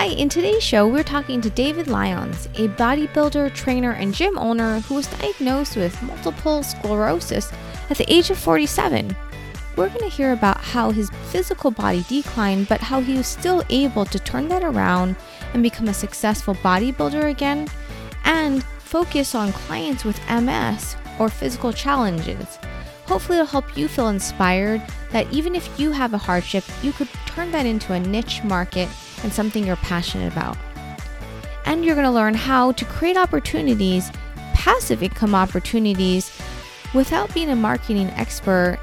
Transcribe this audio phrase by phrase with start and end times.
[0.00, 4.80] Hi, in today's show, we're talking to David Lyons, a bodybuilder, trainer, and gym owner
[4.80, 7.52] who was diagnosed with multiple sclerosis
[7.90, 9.14] at the age of 47.
[9.76, 13.62] We're going to hear about how his physical body declined, but how he was still
[13.68, 15.16] able to turn that around
[15.52, 17.68] and become a successful bodybuilder again,
[18.24, 22.58] and focus on clients with MS or physical challenges.
[23.04, 27.08] Hopefully, it'll help you feel inspired that even if you have a hardship, you could
[27.26, 28.88] turn that into a niche market
[29.22, 30.56] and something you're passionate about.
[31.66, 34.10] And you're going to learn how to create opportunities,
[34.54, 36.36] passive income opportunities,
[36.94, 38.78] without being a marketing expert,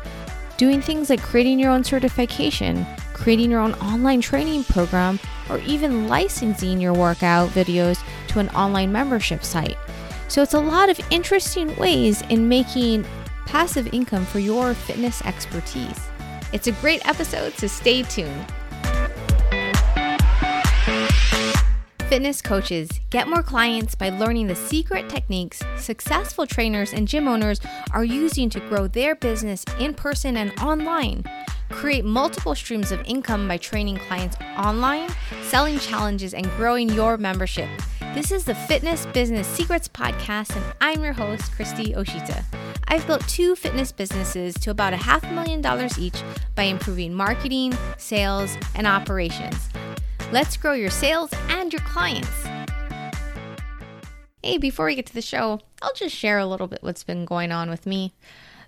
[0.57, 5.19] doing things like creating your own certification, creating your own online training program,
[5.49, 9.77] or even licensing your workout videos to an online membership site.
[10.27, 13.05] So it's a lot of interesting ways in making
[13.45, 15.99] passive income for your fitness expertise.
[16.53, 18.45] It's a great episode, so stay tuned.
[22.09, 27.59] Fitness coaches get more clients by learning the secret techniques successful trainers and gym owners
[27.91, 31.25] are using to grow their business in person and online.
[31.69, 35.09] Create multiple streams of income by training clients online,
[35.41, 37.67] selling challenges, and growing your membership.
[38.13, 42.41] This is the Fitness Business Secrets Podcast, and I'm your host, Christy Oshita.
[42.87, 46.23] I've built two fitness businesses to about a half million dollars each
[46.55, 49.67] by improving marketing, sales, and operations.
[50.29, 52.29] Let's grow your sales and your clients.
[54.43, 57.23] Hey, before we get to the show, I'll just share a little bit what's been
[57.23, 58.13] going on with me.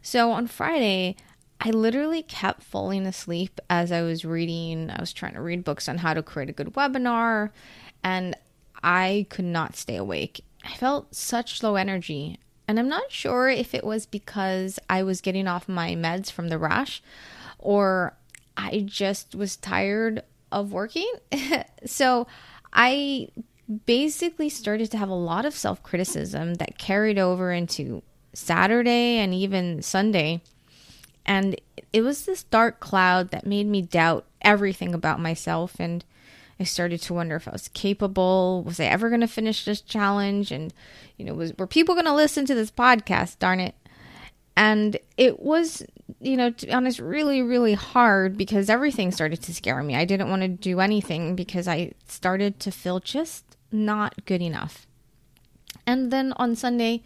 [0.01, 1.17] So on Friday,
[1.59, 4.89] I literally kept falling asleep as I was reading.
[4.89, 7.49] I was trying to read books on how to create a good webinar,
[8.05, 8.37] and
[8.81, 10.39] I could not stay awake.
[10.63, 15.19] I felt such low energy, and I'm not sure if it was because I was
[15.19, 17.03] getting off my meds from the rash
[17.57, 18.15] or
[18.55, 21.11] I just was tired of working.
[21.85, 22.27] so
[22.73, 23.29] I
[23.85, 28.01] basically started to have a lot of self criticism that carried over into
[28.33, 30.41] Saturday and even Sunday.
[31.25, 31.59] And
[31.93, 35.75] it was this dark cloud that made me doubt everything about myself.
[35.79, 36.03] And
[36.59, 38.63] I started to wonder if I was capable.
[38.63, 40.51] Was I ever going to finish this challenge?
[40.51, 40.73] And,
[41.17, 43.39] you know, was, were people going to listen to this podcast?
[43.39, 43.75] Darn it.
[44.55, 45.83] And it was,
[46.19, 49.95] you know, to be honest, really, really hard because everything started to scare me.
[49.95, 54.85] I didn't want to do anything because I started to feel just not good enough.
[55.87, 57.03] And then on Sunday,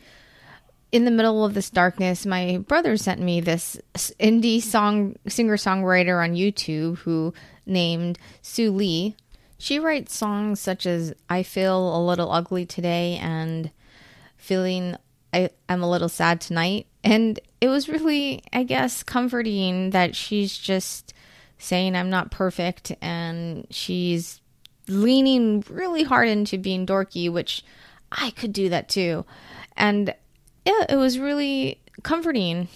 [0.91, 3.79] in the middle of this darkness, my brother sent me this
[4.19, 7.33] indie song singer songwriter on YouTube who
[7.65, 9.15] named Sue Lee.
[9.57, 13.71] She writes songs such as I Feel a Little Ugly Today and
[14.37, 14.97] Feeling
[15.33, 16.87] I, I'm a Little Sad Tonight.
[17.03, 21.13] And it was really, I guess, comforting that she's just
[21.57, 24.41] saying I'm not perfect and she's
[24.87, 27.63] leaning really hard into being dorky, which
[28.11, 29.25] I could do that too.
[29.75, 30.13] And
[30.65, 32.67] yeah, it was really comforting.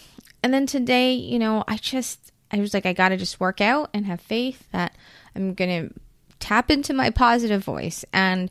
[0.42, 3.62] And then today, you know, I just, I was like, I got to just work
[3.62, 4.96] out and have faith that
[5.36, 5.94] I'm to
[6.40, 8.06] tap into my positive voice.
[8.14, 8.50] And,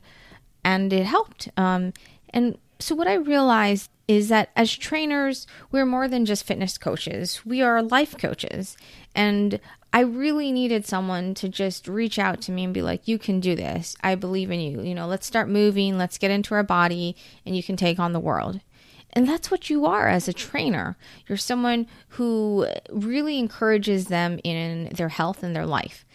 [0.63, 1.49] and it helped.
[1.57, 1.93] Um,
[2.29, 7.45] and so what I realized is that as trainers, we're more than just fitness coaches.
[7.45, 8.77] We are life coaches.
[9.13, 9.59] And
[9.91, 13.39] I really needed someone to just reach out to me and be like, you can
[13.39, 13.95] do this.
[14.01, 14.81] I believe in you.
[14.81, 18.13] You know, let's start moving, let's get into our body, and you can take on
[18.13, 18.61] the world.
[19.13, 20.97] And that's what you are as a trainer.
[21.27, 26.05] You're someone who really encourages them in their health and their life.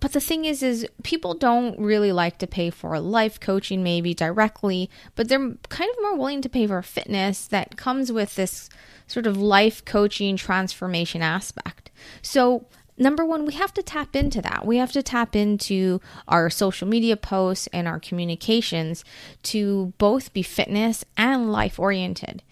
[0.00, 4.12] But the thing is, is people don't really like to pay for life coaching maybe
[4.12, 8.68] directly, but they're kind of more willing to pay for fitness that comes with this
[9.06, 11.90] sort of life coaching transformation aspect.
[12.22, 12.66] So
[12.98, 14.66] number one, we have to tap into that.
[14.66, 19.04] We have to tap into our social media posts and our communications
[19.44, 22.42] to both be fitness and life oriented.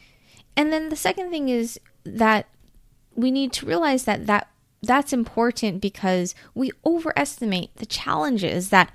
[0.56, 2.46] And then the second thing is that
[3.14, 4.48] we need to realize that that
[4.86, 8.94] that's important because we overestimate the challenges that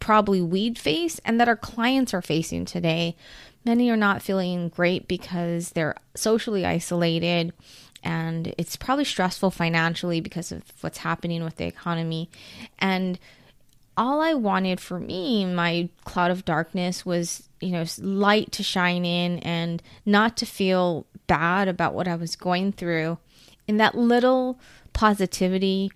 [0.00, 3.16] probably we'd face and that our clients are facing today.
[3.64, 7.52] Many are not feeling great because they're socially isolated
[8.02, 12.30] and it's probably stressful financially because of what's happening with the economy.
[12.78, 13.18] And
[13.96, 19.04] all I wanted for me, my cloud of darkness, was, you know, light to shine
[19.04, 23.18] in and not to feel bad about what I was going through.
[23.66, 24.58] In that little
[24.98, 25.92] positivity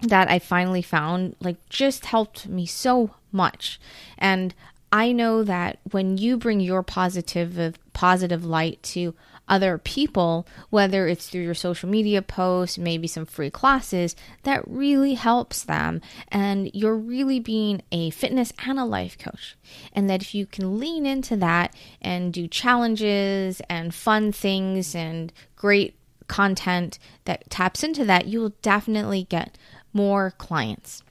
[0.00, 3.78] that I finally found like just helped me so much.
[4.16, 4.54] And
[4.90, 9.14] I know that when you bring your positive positive light to
[9.48, 15.12] other people, whether it's through your social media posts, maybe some free classes, that really
[15.12, 16.00] helps them.
[16.28, 19.56] And you're really being a fitness and a life coach.
[19.92, 25.34] And that if you can lean into that and do challenges and fun things and
[25.54, 25.95] great
[26.28, 29.56] content that taps into that, you will definitely get
[29.92, 31.02] more clients.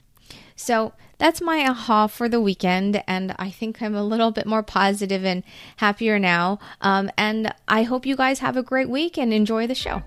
[0.56, 3.04] So that's my aha for the weekend.
[3.08, 5.44] And I think I'm a little bit more positive and
[5.78, 6.60] happier now.
[6.82, 10.04] Um, and I hope you guys have a great week and enjoy the show.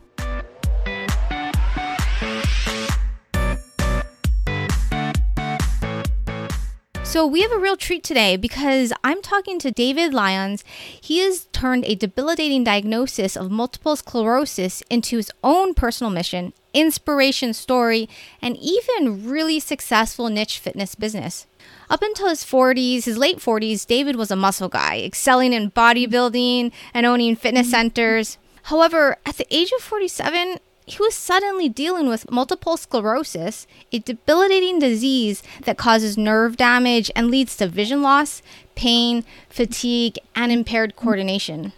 [7.19, 10.63] So, we have a real treat today because I'm talking to David Lyons.
[11.01, 17.55] He has turned a debilitating diagnosis of multiple sclerosis into his own personal mission, inspiration
[17.55, 18.09] story,
[18.41, 21.49] and even really successful niche fitness business.
[21.91, 26.71] Up until his 40s, his late 40s, David was a muscle guy, excelling in bodybuilding
[26.95, 27.73] and owning fitness mm-hmm.
[27.73, 28.39] centers.
[28.63, 34.79] However, at the age of 47, he was suddenly dealing with multiple sclerosis, a debilitating
[34.79, 38.43] disease that causes nerve damage and leads to vision loss,
[38.75, 41.73] pain, fatigue, and impaired coordination.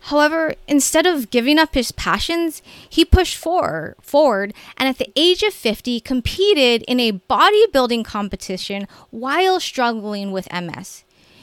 [0.00, 5.42] However, instead of giving up his passions, he pushed forward, forward and at the age
[5.42, 11.02] of 50 competed in a bodybuilding competition while struggling with MS.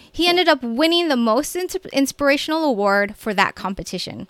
[0.09, 4.27] He ended up winning the most inspirational award for that competition.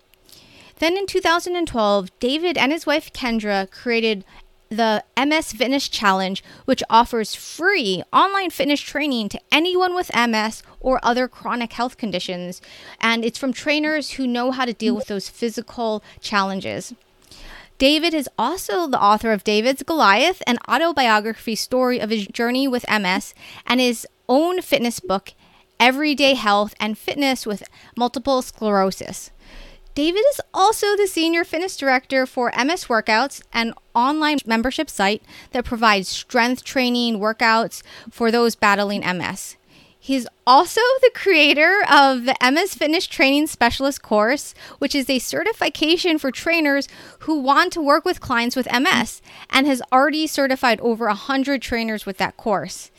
[0.83, 4.25] Then in 2012, David and his wife Kendra created
[4.67, 10.99] the MS Fitness Challenge, which offers free online fitness training to anyone with MS or
[11.01, 12.61] other chronic health conditions.
[12.99, 16.93] And it's from trainers who know how to deal with those physical challenges.
[17.77, 22.83] David is also the author of David's Goliath, an autobiography story of his journey with
[22.89, 23.33] MS,
[23.65, 25.31] and his own fitness book,
[25.79, 27.63] Everyday Health and Fitness with
[27.95, 29.31] Multiple Sclerosis.
[29.95, 35.65] David is also the senior fitness director for MS Workouts, an online membership site that
[35.65, 39.55] provides strength training workouts for those battling MS.
[39.99, 46.17] He's also the creator of the MS Fitness Training Specialist course, which is a certification
[46.17, 46.89] for trainers
[47.19, 52.05] who want to work with clients with MS and has already certified over 100 trainers
[52.05, 52.91] with that course.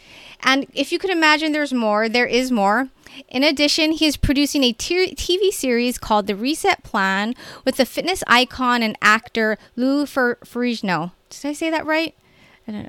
[0.44, 2.88] And if you could imagine there's more, there is more.
[3.28, 7.34] In addition, he is producing a TV series called The Reset Plan
[7.64, 11.12] with the fitness icon and actor Lou Ferrigno.
[11.30, 12.14] Did I say that right?
[12.66, 12.88] Um,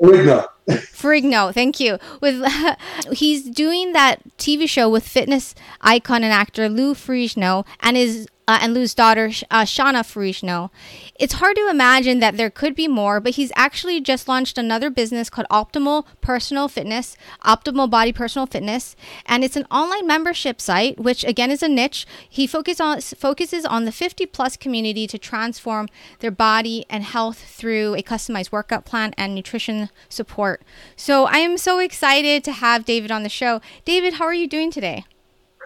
[0.00, 0.46] Ferrigno.
[0.68, 1.98] Ferrigno, thank you.
[2.20, 2.44] With
[3.12, 8.58] he's doing that TV show with fitness icon and actor Lou Ferrigno and is uh,
[8.60, 10.70] and Lou's daughter, uh, Shauna Ferrigno.
[11.18, 14.90] It's hard to imagine that there could be more, but he's actually just launched another
[14.90, 20.98] business called Optimal Personal Fitness, Optimal Body Personal Fitness, and it's an online membership site,
[20.98, 22.06] which again is a niche.
[22.28, 25.88] He focus on, focuses on the 50 plus community to transform
[26.18, 30.51] their body and health through a customized workout plan and nutrition support.
[30.96, 33.60] So I am so excited to have David on the show.
[33.84, 35.04] David, how are you doing today?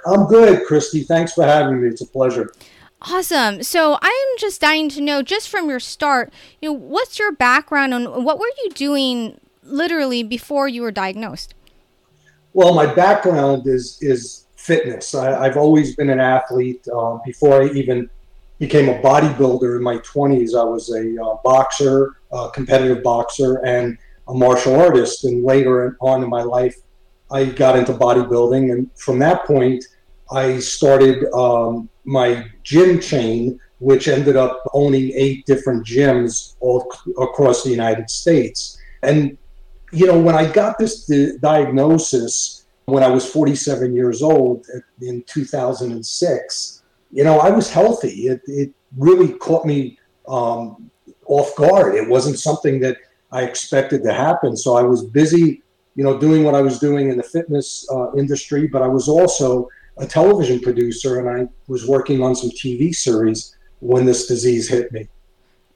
[0.07, 1.03] I'm good, Christy.
[1.03, 1.89] Thanks for having me.
[1.89, 2.53] It's a pleasure.
[3.03, 3.63] Awesome.
[3.63, 7.33] So I am just dying to know, just from your start, you know, what's your
[7.33, 11.55] background and what were you doing literally before you were diagnosed?
[12.53, 15.15] Well, my background is is fitness.
[15.15, 16.87] I, have always been an athlete.
[16.89, 18.09] Uh, before I even
[18.59, 23.99] became a bodybuilder in my 20s, I was a uh, boxer, a competitive boxer, and
[24.29, 25.25] a martial artist.
[25.25, 26.77] And later on in my life,
[27.31, 28.73] I got into bodybuilding.
[28.73, 29.85] And from that point,
[30.31, 36.91] I started um, my gym chain, which ended up owning eight different gyms all
[37.21, 38.79] across the United States.
[39.03, 39.37] And,
[39.93, 44.67] you know, when I got this di- diagnosis when I was 47 years old
[45.03, 48.29] in 2006, you know, I was healthy.
[48.29, 50.91] It, it really caught me um,
[51.27, 51.95] off guard.
[51.95, 52.97] It wasn't something that
[53.33, 54.57] I expected to happen.
[54.57, 55.63] So I was busy,
[55.95, 59.09] you know, doing what I was doing in the fitness uh, industry, but I was
[59.09, 59.69] also
[59.99, 64.93] a television producer and I was working on some TV series when this disease hit
[64.93, 65.09] me.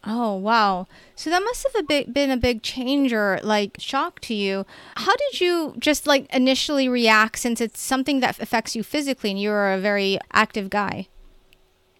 [0.04, 0.86] Oh, wow.
[1.14, 4.64] So that must have a big, been a big change or like shock to you.
[4.96, 9.40] How did you just like initially react since it's something that affects you physically and
[9.40, 11.08] you're a very active guy?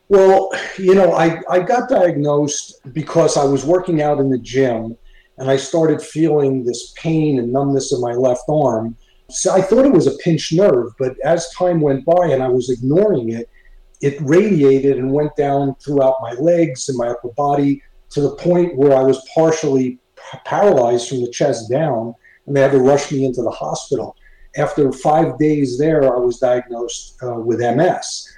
[0.09, 4.97] Well, you know, I, I got diagnosed because I was working out in the gym
[5.41, 8.97] and I started feeling this pain and numbness in my left arm
[9.31, 12.49] so I thought it was a pinched nerve, but as time went by and I
[12.49, 13.49] was ignoring it,
[14.01, 18.77] it radiated and went down throughout my legs and my upper body to the point
[18.77, 19.99] where I was partially
[20.45, 22.15] paralyzed from the chest down,
[22.47, 24.17] and they had to rush me into the hospital.
[24.57, 28.29] After five days there, I was diagnosed uh, with MS.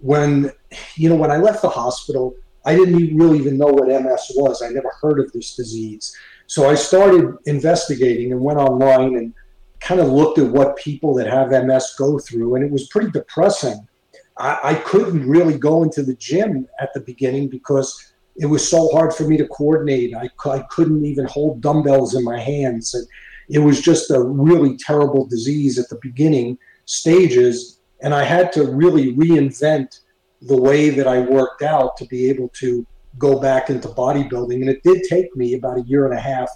[0.00, 0.50] When
[0.96, 2.34] you know, when I left the hospital,
[2.66, 4.60] I didn't really even know what MS was.
[4.60, 6.14] I never heard of this disease.
[6.52, 9.32] So I started investigating and went online and
[9.80, 13.10] kind of looked at what people that have MS go through, and it was pretty
[13.10, 13.88] depressing.
[14.36, 18.90] I, I couldn't really go into the gym at the beginning because it was so
[18.90, 20.14] hard for me to coordinate.
[20.14, 22.92] I, I couldn't even hold dumbbells in my hands.
[22.92, 23.06] And
[23.48, 27.80] it was just a really terrible disease at the beginning stages.
[28.02, 30.00] And I had to really reinvent
[30.42, 32.86] the way that I worked out to be able to
[33.18, 34.54] go back into bodybuilding.
[34.54, 36.48] And it did take me about a year and a half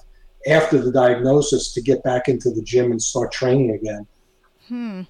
[0.49, 4.07] after the diagnosis to get back into the gym and start training again.
[4.69, 5.03] Hmm.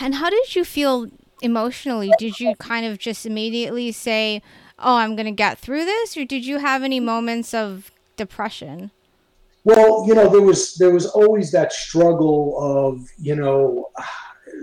[0.00, 1.08] And how did you feel
[1.42, 2.12] emotionally?
[2.18, 4.42] Did you kind of just immediately say,
[4.78, 8.90] "Oh, I'm going to get through this," or did you have any moments of depression?
[9.64, 13.90] Well, you know, there was there was always that struggle of, you know,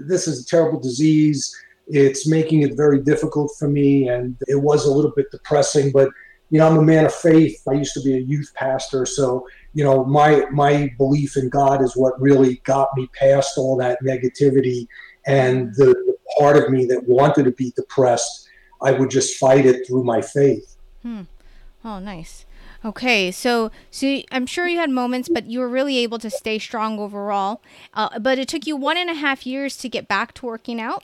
[0.05, 1.55] this is a terrible disease.
[1.88, 5.91] It's making it very difficult for me, and it was a little bit depressing.
[5.91, 6.10] But
[6.50, 7.62] you know, I'm a man of faith.
[7.67, 11.82] I used to be a youth pastor, so you know, my my belief in God
[11.82, 14.88] is what really got me past all that negativity
[15.25, 18.48] and the, the part of me that wanted to be depressed.
[18.82, 20.77] I would just fight it through my faith.
[21.01, 21.24] Hmm.
[21.84, 22.46] Oh, nice.
[22.86, 26.60] Okay, so so I'm sure you had moments, but you were really able to stay
[26.60, 27.62] strong overall.
[27.94, 30.79] Uh, but it took you one and a half years to get back to working
[30.79, 31.03] out.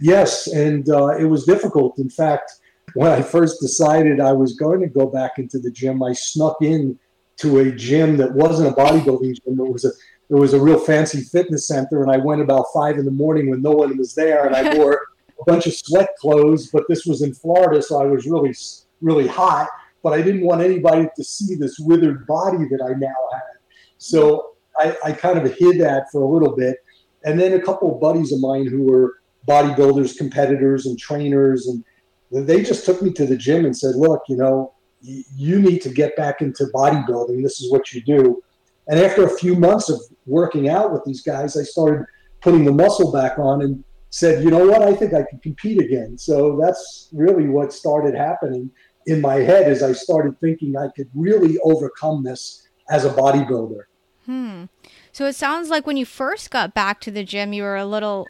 [0.00, 1.98] Yes, and uh, it was difficult.
[1.98, 2.52] In fact,
[2.94, 6.56] when I first decided I was going to go back into the gym, I snuck
[6.60, 6.98] in
[7.38, 9.60] to a gym that wasn't a bodybuilding gym.
[9.60, 9.90] It was a
[10.28, 13.48] it was a real fancy fitness center, and I went about five in the morning
[13.48, 15.00] when no one was there, and I wore
[15.40, 16.70] a bunch of sweat clothes.
[16.72, 18.54] But this was in Florida, so I was really
[19.02, 19.68] really hot
[20.06, 23.58] but I didn't want anybody to see this withered body that I now had.
[23.98, 26.76] So I, I kind of hid that for a little bit.
[27.24, 29.14] And then a couple of buddies of mine who were
[29.46, 31.84] bodybuilders, competitors, and trainers, and
[32.30, 35.88] they just took me to the gym and said, "Look, you know, you need to
[35.88, 37.42] get back into bodybuilding.
[37.42, 38.42] This is what you do."
[38.88, 42.06] And after a few months of working out with these guys, I started
[42.40, 44.82] putting the muscle back on and said, "You know what?
[44.82, 48.70] I think I can compete again." So that's really what started happening
[49.06, 53.82] in my head as I started thinking I could really overcome this as a bodybuilder.
[54.24, 54.64] Hmm.
[55.12, 57.86] So it sounds like when you first got back to the gym, you were a
[57.86, 58.26] little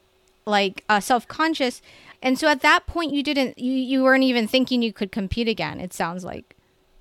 [0.46, 1.82] like uh, self-conscious,
[2.22, 5.48] and so at that point, you didn't, you you weren't even thinking you could compete
[5.48, 5.80] again.
[5.80, 6.56] It sounds like.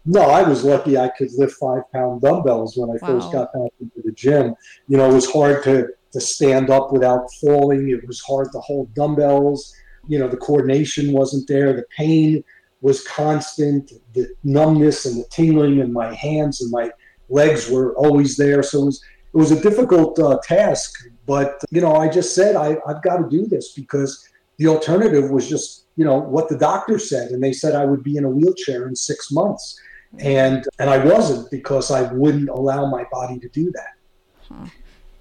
[0.07, 3.07] No, I was lucky I could lift five pound dumbbells when I wow.
[3.07, 4.55] first got back into the gym.
[4.87, 7.89] You know, it was hard to to stand up without falling.
[7.89, 9.73] It was hard to hold dumbbells.
[10.07, 11.73] You know, the coordination wasn't there.
[11.73, 12.43] The pain
[12.81, 13.91] was constant.
[14.13, 16.91] The numbness and the tingling in my hands and my
[17.29, 18.61] legs were always there.
[18.61, 20.93] So it was it was a difficult uh, task.
[21.25, 24.27] But you know, I just said I, I've got to do this because
[24.57, 28.03] the alternative was just you know what the doctor said, and they said I would
[28.03, 29.79] be in a wheelchair in six months,
[30.19, 33.93] and and I wasn't because I wouldn't allow my body to do that.
[34.49, 34.69] Huh.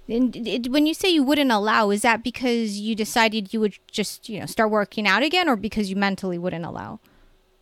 [0.07, 4.29] And when you say you wouldn't allow, is that because you decided you would just,
[4.29, 6.99] you know, start working out again, or because you mentally wouldn't allow?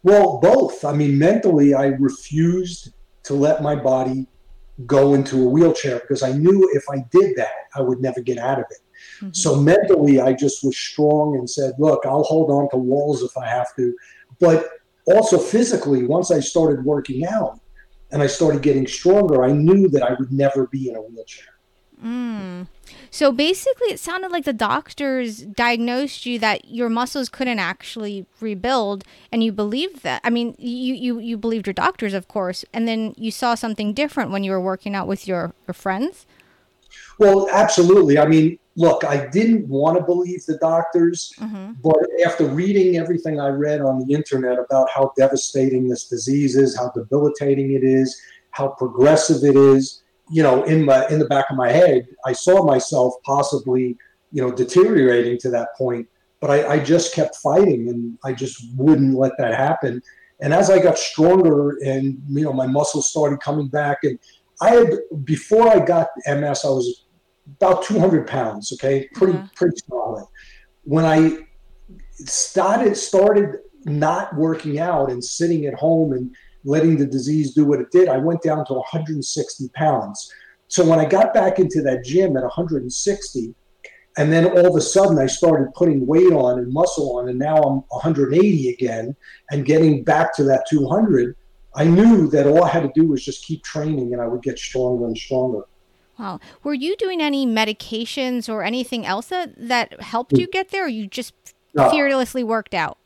[0.03, 0.83] Well, both.
[0.83, 2.91] I mean, mentally, I refused
[3.23, 4.27] to let my body
[4.85, 8.37] go into a wheelchair because I knew if I did that, I would never get
[8.37, 8.79] out of it.
[9.17, 9.33] Mm-hmm.
[9.33, 13.37] So mentally, I just was strong and said, look, I'll hold on to walls if
[13.37, 13.93] I have to.
[14.39, 14.69] But
[15.05, 17.59] also physically, once I started working out
[18.11, 21.52] and I started getting stronger, I knew that I would never be in a wheelchair.
[22.03, 22.67] Mm.
[23.09, 29.03] So basically, it sounded like the doctors diagnosed you that your muscles couldn't actually rebuild,
[29.31, 30.21] and you believed that.
[30.23, 33.93] I mean, you you you believed your doctors, of course, and then you saw something
[33.93, 36.25] different when you were working out with your, your friends.
[37.19, 38.17] Well, absolutely.
[38.17, 41.73] I mean, look, I didn't want to believe the doctors, mm-hmm.
[41.83, 46.75] but after reading everything I read on the internet about how devastating this disease is,
[46.75, 48.19] how debilitating it is,
[48.51, 50.02] how progressive it is
[50.33, 53.95] you know, in my in the back of my head, I saw myself possibly,
[54.31, 56.07] you know, deteriorating to that point.
[56.41, 60.01] But I, I just kept fighting, and I just wouldn't let that happen.
[60.41, 64.17] And as I got stronger, and you know, my muscles started coming back, and
[64.59, 64.89] I had
[65.23, 67.05] before I got MS, I was
[67.61, 68.73] about 200 pounds.
[68.73, 69.45] Okay, pretty mm-hmm.
[69.55, 70.25] pretty solid.
[70.83, 71.45] When I
[72.25, 77.79] started started not working out and sitting at home and letting the disease do what
[77.79, 80.31] it did, I went down to 160 pounds.
[80.67, 83.55] So when I got back into that gym at 160,
[84.17, 87.39] and then all of a sudden I started putting weight on and muscle on, and
[87.39, 89.15] now I'm 180 again
[89.51, 91.35] and getting back to that 200.
[91.75, 94.43] I knew that all I had to do was just keep training and I would
[94.43, 95.63] get stronger and stronger.
[96.19, 96.39] Wow.
[96.63, 100.39] Were you doing any medications or anything else that, that helped mm.
[100.39, 101.33] you get there, or you just
[101.73, 101.89] no.
[101.89, 102.97] fearlessly worked out?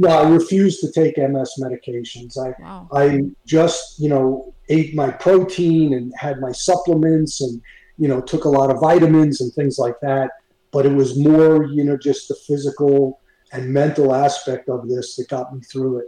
[0.00, 2.38] No, I refused to take MS medications.
[2.38, 2.88] I wow.
[2.92, 7.60] I just you know ate my protein and had my supplements and
[7.98, 10.30] you know took a lot of vitamins and things like that.
[10.70, 13.20] But it was more you know just the physical
[13.52, 16.06] and mental aspect of this that got me through it.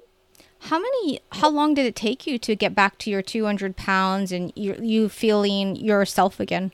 [0.65, 1.21] How many?
[1.33, 4.77] How long did it take you to get back to your 200 pounds and you,
[4.81, 6.73] you feeling yourself again?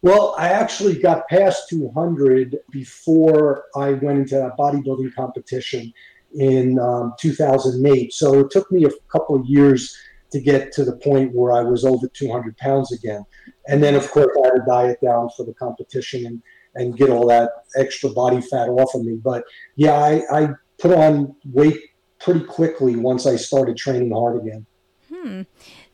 [0.00, 5.92] Well, I actually got past 200 before I went into that bodybuilding competition
[6.34, 8.12] in um, 2008.
[8.12, 9.96] So it took me a couple of years
[10.32, 13.24] to get to the point where I was over 200 pounds again.
[13.68, 16.42] And then, of course, I had to diet down for the competition and,
[16.74, 19.14] and get all that extra body fat off of me.
[19.14, 19.44] But
[19.76, 20.48] yeah, I, I
[20.78, 21.80] put on weight
[22.20, 24.66] pretty quickly once I started training hard again.
[25.08, 25.42] Hmm.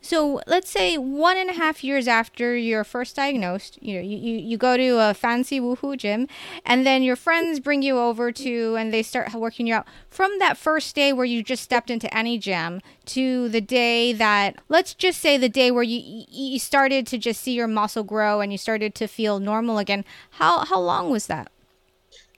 [0.02, 4.16] So let's say one and a half years after you're first diagnosed, you know, you,
[4.16, 6.26] you, you go to a fancy woohoo gym
[6.64, 9.87] and then your friends bring you over to and they start working you out.
[10.09, 14.57] From that first day where you just stepped into any gym to the day that
[14.71, 18.40] let's just say the day where you you started to just see your muscle grow
[18.40, 20.04] and you started to feel normal again.
[20.30, 21.52] How how long was that?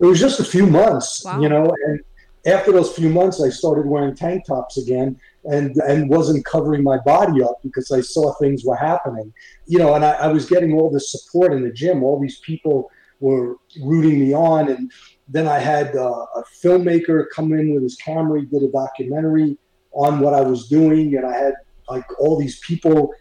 [0.01, 1.41] It was just a few months, wow.
[1.41, 2.01] you know, and
[2.45, 6.99] after those few months I started wearing tank tops again and and wasn't covering my
[6.99, 9.33] body up because I saw things were happening.
[9.67, 12.03] You know, and I, I was getting all this support in the gym.
[12.03, 14.91] All these people were rooting me on, and
[15.29, 18.41] then I had uh, a filmmaker come in with his camera.
[18.41, 19.57] He did a documentary
[19.93, 21.55] on what I was doing, and I had
[21.89, 23.13] like all these people,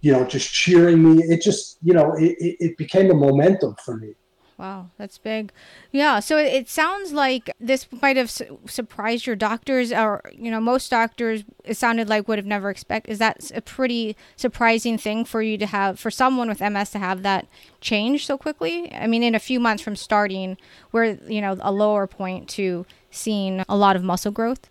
[0.00, 1.22] you know, just cheering me.
[1.24, 4.14] It just, you know, it, it became a momentum for me.
[4.58, 5.50] Wow, that's big.
[5.90, 10.60] Yeah, so it, sounds like this might have su- surprised your doctors, or you know,
[10.60, 11.42] most doctors.
[11.64, 13.08] It sounded like would have never expect.
[13.08, 16.98] Is that a pretty surprising thing for you to have, for someone with MS to
[16.98, 17.48] have that
[17.80, 18.92] change so quickly?
[18.94, 20.58] I mean, in a few months from starting,
[20.90, 24.68] where you know a lower point to seeing a lot of muscle growth.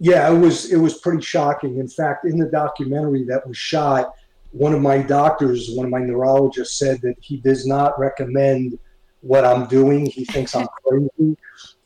[0.00, 1.78] Yeah, it was it was pretty shocking.
[1.78, 4.12] In fact, in the documentary that was shot,
[4.50, 8.78] one of my doctors, one of my neurologists, said that he does not recommend
[9.24, 10.06] what I'm doing.
[10.06, 11.36] He thinks I'm crazy.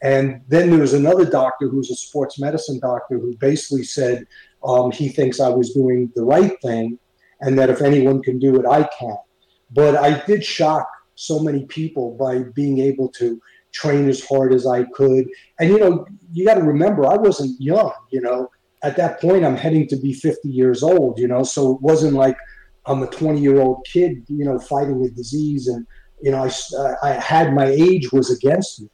[0.02, 4.26] And then there was another doctor who's a sports medicine doctor who basically said
[4.64, 6.98] um, he thinks I was doing the right thing
[7.40, 9.16] and that if anyone can do it, I can.
[9.70, 13.40] But I did shock so many people by being able to
[13.72, 15.28] train as hard as I could.
[15.60, 18.50] And, you know, you got to remember, I wasn't young, you know.
[18.82, 22.14] At that point, I'm heading to be 50 years old, you know, so it wasn't
[22.14, 22.36] like
[22.86, 25.86] I'm a 20 year old kid, you know, fighting a disease and
[26.20, 28.88] you know, I, I had my age was against me.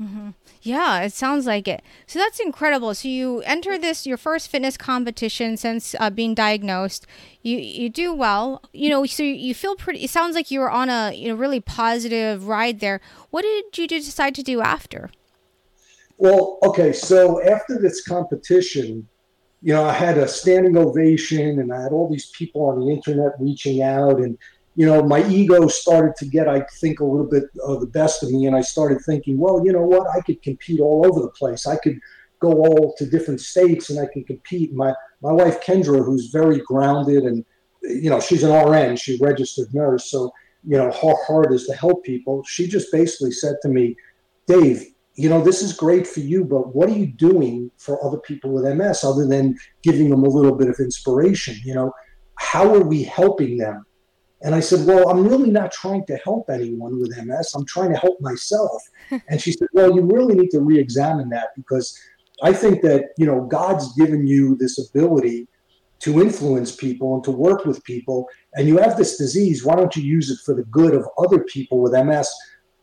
[0.00, 0.30] Mm-hmm.
[0.60, 1.82] Yeah, it sounds like it.
[2.06, 2.94] So that's incredible.
[2.94, 7.06] So you enter this your first fitness competition since uh, being diagnosed.
[7.42, 8.62] You you do well.
[8.72, 10.02] You know, so you feel pretty.
[10.04, 13.00] It sounds like you were on a you know really positive ride there.
[13.30, 15.10] What did you decide to do after?
[16.18, 16.92] Well, okay.
[16.92, 19.08] So after this competition,
[19.62, 22.92] you know, I had a standing ovation, and I had all these people on the
[22.92, 24.36] internet reaching out and
[24.76, 28.22] you know, my ego started to get, I think, a little bit of the best
[28.22, 28.44] of me.
[28.44, 30.06] And I started thinking, well, you know what?
[30.14, 31.66] I could compete all over the place.
[31.66, 31.98] I could
[32.40, 34.74] go all to different states and I can compete.
[34.74, 37.42] My, my wife, Kendra, who's very grounded and,
[37.82, 40.10] you know, she's an RN, she's registered nurse.
[40.10, 40.30] So,
[40.62, 42.42] you know, her heart is to help people.
[42.44, 43.96] She just basically said to me,
[44.46, 44.84] Dave,
[45.14, 48.50] you know, this is great for you, but what are you doing for other people
[48.50, 51.56] with MS other than giving them a little bit of inspiration?
[51.64, 51.92] You know,
[52.34, 53.85] how are we helping them?
[54.42, 57.54] And I said, Well, I'm really not trying to help anyone with MS.
[57.54, 58.82] I'm trying to help myself.
[59.28, 61.98] and she said, Well, you really need to re examine that because
[62.42, 65.48] I think that, you know, God's given you this ability
[66.00, 68.28] to influence people and to work with people.
[68.54, 69.64] And you have this disease.
[69.64, 72.28] Why don't you use it for the good of other people with MS?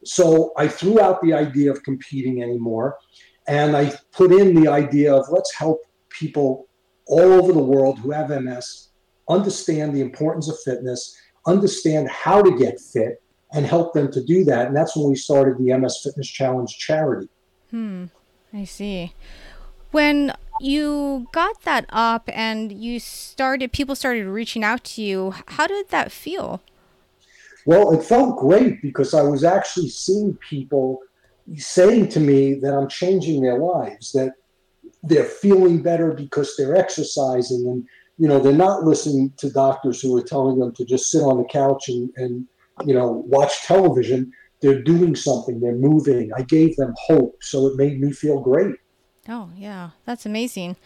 [0.04, 2.98] So I threw out the idea of competing anymore.
[3.48, 6.68] And I put in the idea of let's help people
[7.06, 8.90] all over the world who have MS
[9.30, 13.22] understand the importance of fitness understand how to get fit
[13.54, 14.68] and help them to do that.
[14.68, 17.30] And that's when we started the MS Fitness Challenge charity.
[17.70, 18.06] Hmm.
[18.54, 19.14] I see.
[19.92, 25.68] When you got that up and you started, people started reaching out to you, how
[25.68, 26.62] did that feel?
[27.66, 31.00] Well, it felt great because I was actually seeing people
[31.56, 34.34] saying to me that I'm changing their lives, that
[35.02, 37.86] they're feeling better because they're exercising and
[38.18, 41.38] you know, they're not listening to doctors who are telling them to just sit on
[41.38, 42.48] the couch and, and
[42.86, 44.32] you know, watch television.
[44.62, 46.32] They're doing something, they're moving.
[46.36, 47.38] I gave them hope.
[47.42, 48.76] So it made me feel great.
[49.28, 49.92] Oh, yeah.
[50.06, 50.78] That's amazing.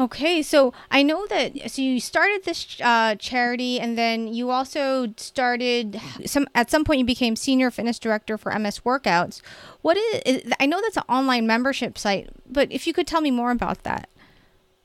[0.00, 5.12] Okay, so I know that so you started this uh, charity, and then you also
[5.18, 6.46] started some.
[6.54, 9.42] At some point, you became senior fitness director for MS Workouts.
[9.82, 10.22] What is?
[10.24, 13.50] is I know that's an online membership site, but if you could tell me more
[13.50, 14.08] about that.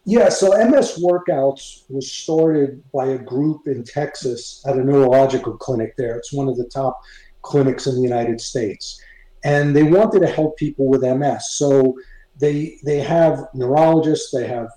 [0.08, 5.96] Yeah, so MS Workouts was started by a group in Texas at a neurological clinic
[5.98, 6.15] there.
[6.15, 7.02] It's one of the top
[7.41, 9.02] clinics in the United States.
[9.44, 11.56] And they wanted to help people with MS.
[11.58, 11.98] So
[12.39, 14.68] they they have neurologists, they have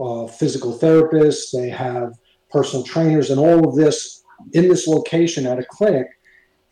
[0.00, 2.12] uh, physical therapists, they have
[2.50, 4.22] personal trainers, and all of this
[4.52, 6.06] in this location at a clinic.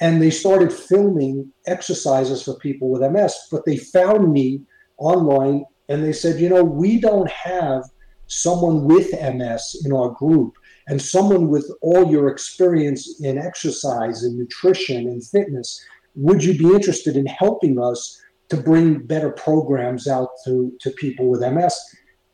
[0.01, 3.35] And they started filming exercises for people with MS.
[3.51, 4.61] But they found me
[4.99, 7.83] online and they said, you know, we don't have
[8.27, 10.55] someone with MS in our group
[10.89, 15.83] and someone with all your experience in exercise and nutrition and fitness.
[16.15, 21.29] Would you be interested in helping us to bring better programs out to, to people
[21.29, 21.79] with MS?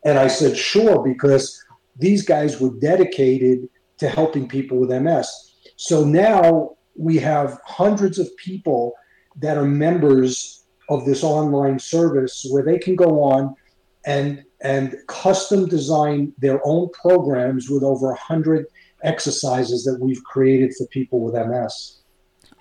[0.05, 1.63] And I said, sure, because
[1.97, 5.29] these guys were dedicated to helping people with MS.
[5.77, 8.95] So now we have hundreds of people
[9.41, 13.55] that are members of this online service where they can go on
[14.05, 18.67] and and custom design their own programs with over 100
[19.03, 22.01] exercises that we've created for people with MS.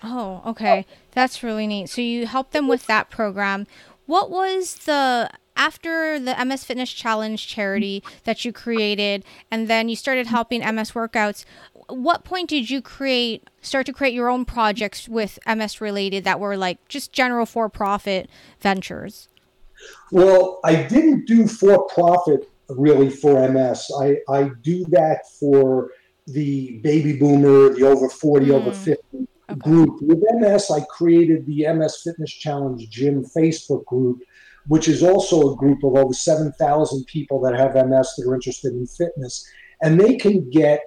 [0.04, 0.86] Oh, okay.
[1.12, 1.89] That's really neat.
[1.89, 3.67] So you help them with that program.
[4.06, 9.95] What was the after the MS Fitness Challenge charity that you created and then you
[9.95, 11.43] started helping MS workouts,
[11.89, 16.39] what point did you create start to create your own projects with MS related that
[16.39, 18.30] were like just general for-profit
[18.62, 19.28] ventures?
[20.12, 23.89] Well, I didn't do for-profit really for MS.
[24.00, 25.92] I, I do that for
[26.28, 28.52] the baby boomer, the over 40, mm.
[28.52, 29.60] over 50 okay.
[29.60, 30.02] group.
[30.02, 34.22] With MS, I created the MS Fitness Challenge Gym Facebook group
[34.70, 38.74] which is also a group of over 7,000 people that have MS that are interested
[38.74, 39.44] in fitness.
[39.82, 40.82] And they can get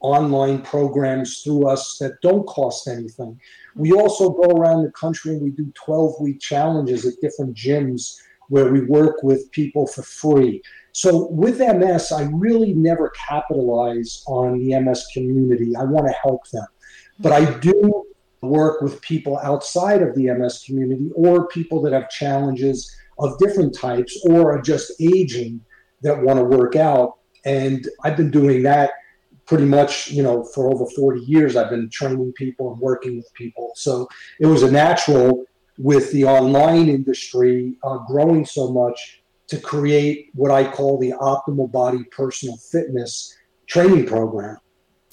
[0.00, 3.40] online programs through us that don't cost anything.
[3.74, 8.14] We also go around the country and we do 12 week challenges at different gyms
[8.52, 10.60] where we work with people for free.
[10.92, 15.74] So with MS, I really never capitalize on the MS community.
[15.74, 16.66] I want to help them.
[17.18, 18.04] But I do
[18.42, 23.74] work with people outside of the MS community or people that have challenges of different
[23.74, 25.58] types or are just aging
[26.02, 27.14] that want to work out.
[27.46, 28.90] And I've been doing that
[29.46, 31.56] pretty much, you know, for over 40 years.
[31.56, 33.72] I've been training people and working with people.
[33.76, 34.06] So
[34.40, 35.46] it was a natural
[35.78, 41.70] with the online industry uh, growing so much to create what I call the optimal
[41.70, 44.58] body personal fitness training program.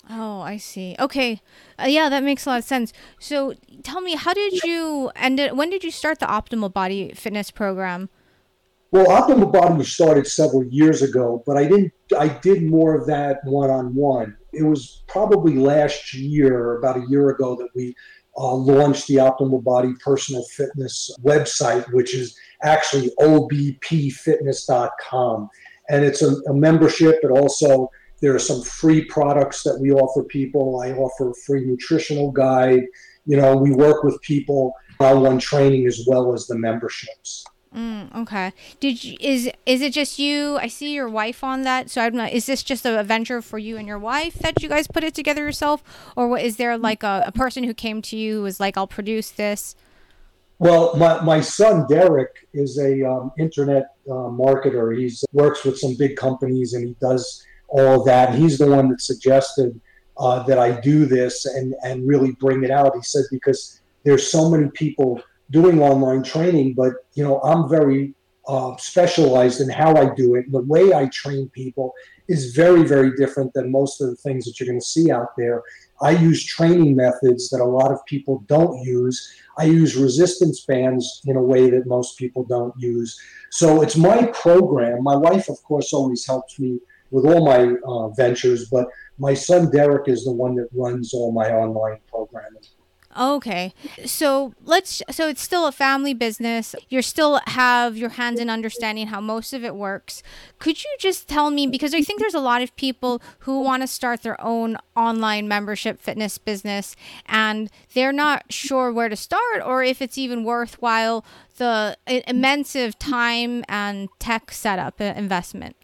[0.10, 0.96] Oh, I see.
[1.00, 1.42] Okay.
[1.78, 2.92] Uh, yeah, that makes a lot of sense.
[3.20, 5.56] So tell me, how did you end it?
[5.56, 8.10] When did you start the Optimal Body Fitness program?
[8.92, 11.94] Well, Optimal Body was started several years ago, but I didn't.
[12.18, 14.36] I did more of that one on one.
[14.52, 17.96] It was probably last year, about a year ago, that we
[18.38, 25.50] uh, launched the Optimal Body Personal Fitness website, which is actually obpfitness.com,
[25.90, 27.20] and it's a, a membership.
[27.22, 27.90] but also
[28.22, 30.82] there are some free products that we offer people.
[30.82, 32.84] I offer a free nutritional guide.
[33.26, 37.46] You know, we work with people one-on-one training as well as the memberships.
[37.76, 38.52] Mm, okay.
[38.80, 40.58] Did you, is is it just you?
[40.58, 41.92] I see your wife on that.
[41.92, 42.32] So I'm not.
[42.32, 45.14] Is this just a venture for you and your wife that you guys put it
[45.14, 45.84] together yourself,
[46.16, 48.76] or what, is there like a, a person who came to you who was like,
[48.76, 49.76] "I'll produce this"?
[50.60, 54.98] Well, my, my son Derek is a um, internet uh, marketer.
[54.98, 58.36] He works with some big companies and he does all that.
[58.36, 59.80] He's the one that suggested
[60.18, 62.94] uh, that I do this and, and really bring it out.
[62.94, 68.14] He said, because there's so many people doing online training, but you know, I'm very
[68.48, 70.52] uh, specialized in how I do it.
[70.52, 71.94] The way I train people
[72.28, 75.36] is very, very different than most of the things that you're going to see out
[75.38, 75.62] there.
[76.02, 79.36] I use training methods that a lot of people don't use.
[79.58, 83.20] I use resistance bands in a way that most people don't use.
[83.52, 85.04] So it's my program.
[85.04, 86.80] My wife, of course, always helps me
[87.12, 91.32] with all my uh, ventures, but my son Derek is the one that runs all
[91.32, 92.64] my online programming.
[93.20, 93.74] Okay.
[94.06, 96.74] So let's so it's still a family business.
[96.88, 100.24] You still have your hands in understanding how most of it works.
[100.58, 103.84] Could you just tell me because I think there's a lot of people who want
[103.84, 109.62] to start their own online membership fitness business and they're not sure where to start
[109.66, 111.26] or if it's even worthwhile
[111.58, 115.76] the immense time and tech setup uh, investment.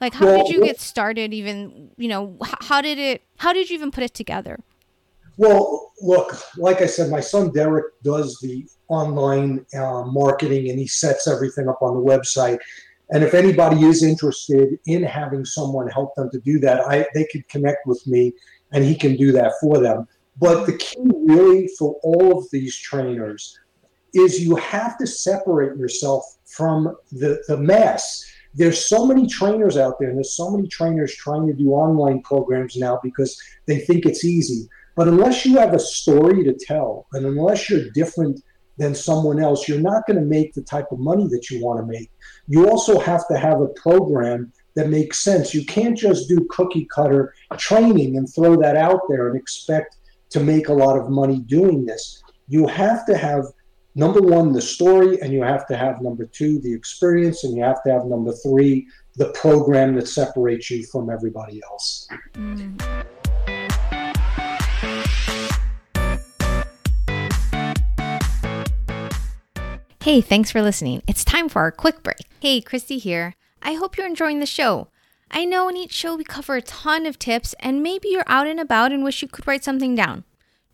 [0.00, 1.34] Like, how well, did you get started?
[1.34, 3.22] Even you know, how did it?
[3.38, 4.60] How did you even put it together?
[5.36, 10.86] Well, look, like I said, my son Derek does the online uh, marketing and he
[10.86, 12.58] sets everything up on the website.
[13.10, 17.26] And if anybody is interested in having someone help them to do that, I, they
[17.30, 18.32] could connect with me
[18.72, 20.06] and he can do that for them.
[20.38, 23.58] But the key, really, for all of these trainers
[24.12, 28.24] is you have to separate yourself from the, the mass.
[28.54, 32.22] There's so many trainers out there, and there's so many trainers trying to do online
[32.22, 34.68] programs now because they think it's easy.
[34.96, 38.42] But unless you have a story to tell, and unless you're different
[38.78, 41.80] than someone else, you're not going to make the type of money that you want
[41.80, 42.10] to make.
[42.48, 45.54] You also have to have a program that makes sense.
[45.54, 49.96] You can't just do cookie cutter training and throw that out there and expect
[50.30, 52.22] to make a lot of money doing this.
[52.48, 53.44] You have to have
[53.94, 57.62] number one, the story, and you have to have number two, the experience, and you
[57.62, 62.06] have to have number three, the program that separates you from everybody else.
[62.34, 63.06] Mm.
[70.06, 71.02] Hey, thanks for listening.
[71.08, 72.20] It's time for our quick break.
[72.38, 73.34] Hey, Christy here.
[73.60, 74.86] I hope you're enjoying the show.
[75.32, 78.46] I know in each show we cover a ton of tips, and maybe you're out
[78.46, 80.22] and about and wish you could write something down.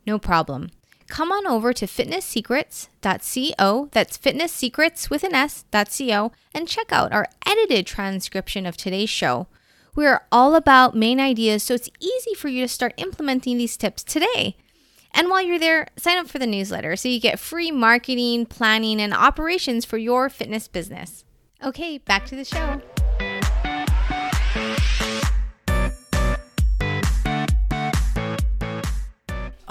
[0.07, 0.69] No problem.
[1.09, 7.87] Come on over to fitnesssecrets.co, that's fitnesssecrets with an S.co, and check out our edited
[7.87, 9.47] transcription of today's show.
[9.95, 13.79] We are all about main ideas, so it's easy for you to start implementing these
[13.79, 14.57] tips today.
[15.15, 19.01] And while you're there, sign up for the newsletter so you get free marketing, planning,
[19.01, 21.25] and operations for your fitness business.
[21.63, 22.81] Okay, back to the show.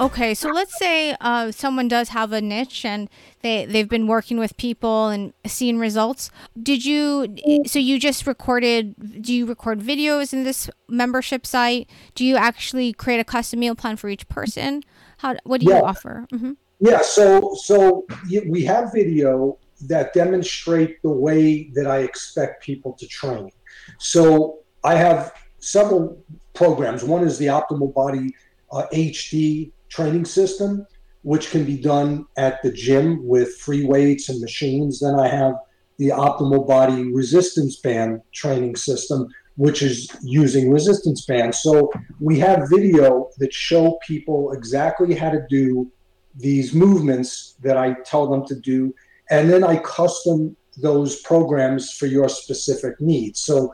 [0.02, 3.08] Okay, so let's say uh, someone does have a niche and
[3.42, 6.32] they they've been working with people and seeing results.
[6.62, 7.36] Did you
[7.68, 9.22] so you just recorded?
[9.22, 11.88] Do you record videos in this membership site?
[12.16, 14.82] Do you actually create a custom meal plan for each person?
[15.22, 15.78] How what do yeah.
[15.78, 16.26] you offer?
[16.34, 16.54] Mm-hmm.
[16.80, 18.08] Yeah, so so
[18.50, 23.52] we have video that demonstrate the way that I expect people to train.
[24.00, 27.04] So I have several programs.
[27.04, 28.34] One is the Optimal Body
[28.72, 30.88] uh, HD training system,
[31.22, 35.02] which can be done at the gym with free weights and machines.
[35.02, 35.54] Then I have
[36.00, 41.60] the Optimal Body Resistance Band training system, which is using resistance bands.
[41.60, 45.92] So we have video that show people exactly how to do
[46.36, 48.94] these movements that I tell them to do,
[49.30, 53.42] and then I custom those programs for your specific needs.
[53.42, 53.72] So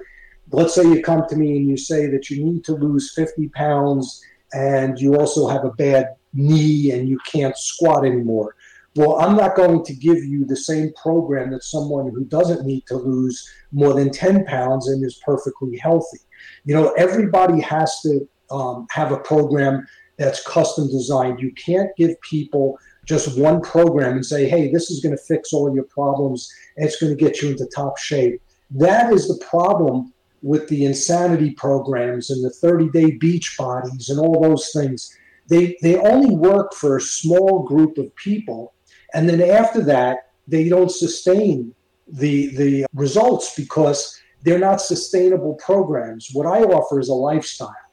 [0.52, 3.50] let's say you come to me and you say that you need to lose 50
[3.50, 4.22] pounds
[4.54, 8.56] and you also have a bad knee and you can't squat anymore.
[8.98, 12.88] Well, I'm not going to give you the same program that someone who doesn't need
[12.88, 16.18] to lose more than 10 pounds and is perfectly healthy.
[16.66, 19.86] You know, everybody has to um, have a program
[20.18, 21.40] that's custom designed.
[21.40, 25.54] You can't give people just one program and say, hey, this is going to fix
[25.54, 28.42] all your problems and it's going to get you into top shape.
[28.72, 34.20] That is the problem with the insanity programs and the 30 day beach bodies and
[34.20, 35.16] all those things.
[35.50, 38.74] They, they only work for a small group of people
[39.18, 41.74] and then after that, they don't sustain
[42.08, 44.00] the the results because
[44.44, 46.30] they're not sustainable programs.
[46.34, 47.88] What I offer is a lifestyle.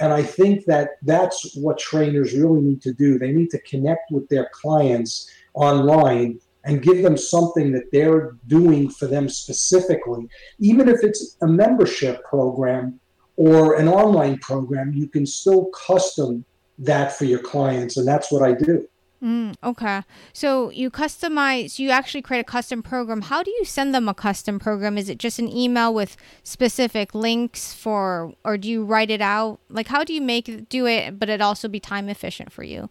[0.00, 3.18] And I think that that's what trainers really need to do.
[3.18, 8.88] They need to connect with their clients online and give them something that they're doing
[8.88, 10.26] for them specifically.
[10.58, 12.98] Even if it's a membership program
[13.36, 16.46] or an online program, you can still custom
[16.78, 17.98] that for your clients.
[17.98, 18.88] And that's what I do.
[19.22, 20.02] Mm, okay.
[20.32, 23.20] So you customize, you actually create a custom program.
[23.22, 24.96] How do you send them a custom program?
[24.96, 29.60] Is it just an email with specific links for, or do you write it out?
[29.68, 32.88] Like, how do you make do it, but it also be time efficient for you?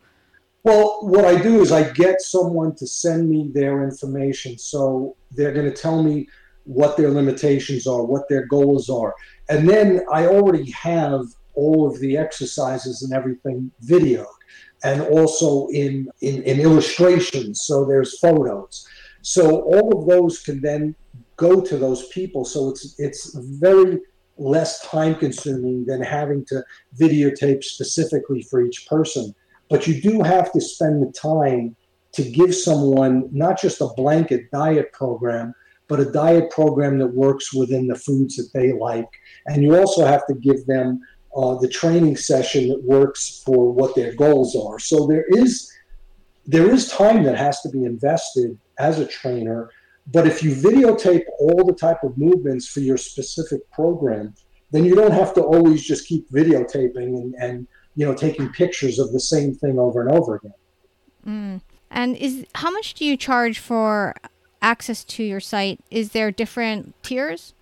[0.63, 4.59] Well, what I do is I get someone to send me their information.
[4.59, 6.27] So they're going to tell me
[6.65, 9.15] what their limitations are, what their goals are.
[9.47, 14.27] And then I already have all of the exercises and everything videoed
[14.83, 17.63] and also in, in, in illustrations.
[17.63, 18.87] So there's photos.
[19.21, 20.95] So all of those can then
[21.35, 22.45] go to those people.
[22.45, 23.99] So it's it's very
[24.37, 26.63] less time consuming than having to
[26.97, 29.33] videotape specifically for each person.
[29.69, 31.75] But you do have to spend the time
[32.13, 35.53] to give someone not just a blanket diet program,
[35.87, 39.09] but a diet program that works within the foods that they like.
[39.47, 40.99] And you also have to give them
[41.35, 44.79] uh, the training session that works for what their goals are.
[44.79, 45.71] So there is
[46.45, 49.69] there is time that has to be invested as a trainer.
[50.07, 54.33] But if you videotape all the type of movements for your specific program,
[54.71, 58.97] then you don't have to always just keep videotaping and, and you know taking pictures
[58.97, 60.53] of the same thing over and over again.
[61.27, 61.61] Mm.
[61.91, 64.15] And is how much do you charge for
[64.61, 67.53] access to your site, is there different tiers?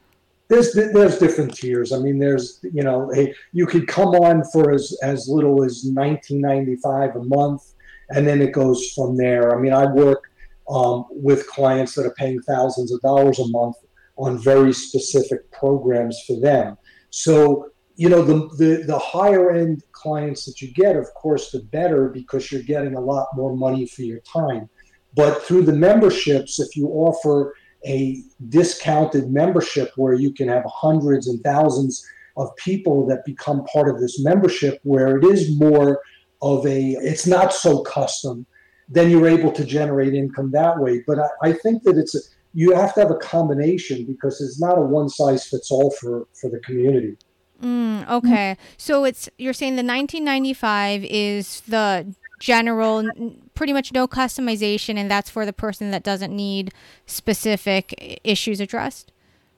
[0.50, 1.92] There's there's different tiers.
[1.92, 5.90] I mean, there's you know, a, you could come on for as as little as
[5.90, 7.74] 19.95 a month,
[8.10, 9.58] and then it goes from there.
[9.58, 10.24] I mean, I work
[10.70, 13.76] um, with clients that are paying thousands of dollars a month
[14.18, 16.78] on very specific programs for them.
[17.10, 21.60] So you know, the, the, the higher end clients that you get, of course, the
[21.60, 24.70] better because you're getting a lot more money for your time.
[25.16, 27.56] But through the memberships, if you offer
[27.88, 33.90] a discounted membership where you can have hundreds and thousands of people that become part
[33.90, 36.02] of this membership, where it is more
[36.42, 38.46] of a, it's not so custom,
[38.90, 41.04] then you're able to generate income that way.
[41.08, 42.20] But I, I think that it's, a,
[42.54, 46.28] you have to have a combination because it's not a one size fits all for,
[46.40, 47.18] for the community.
[47.62, 48.56] Mm, okay.
[48.78, 53.10] So it's you're saying the 1995 is the general
[53.56, 56.72] pretty much no customization and that's for the person that doesn't need
[57.06, 59.12] specific issues addressed.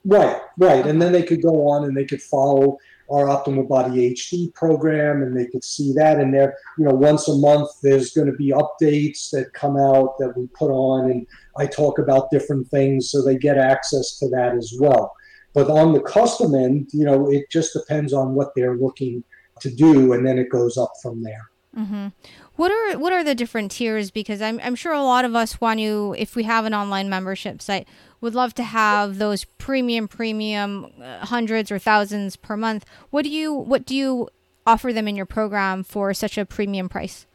[0.06, 0.86] Right, right.
[0.86, 2.78] And then they could go on and they could follow
[3.12, 6.56] our optimal body HD program and they could see that in there.
[6.78, 10.48] You know, once a month there's going to be updates that come out that we
[10.58, 14.74] put on and I talk about different things so they get access to that as
[14.80, 15.14] well.
[15.54, 19.24] But on the custom end, you know, it just depends on what they're looking
[19.62, 21.50] to do, and then it goes up from there.
[21.78, 22.08] Mm-hmm.
[22.56, 24.12] What are what are the different tiers?
[24.12, 27.10] Because I'm I'm sure a lot of us want to, if we have an online
[27.10, 27.88] membership site,
[28.22, 32.86] would love to have those premium premium uh, hundreds or thousands per month.
[33.12, 34.30] What do you what do you
[34.66, 37.28] offer them in your program for such a premium price?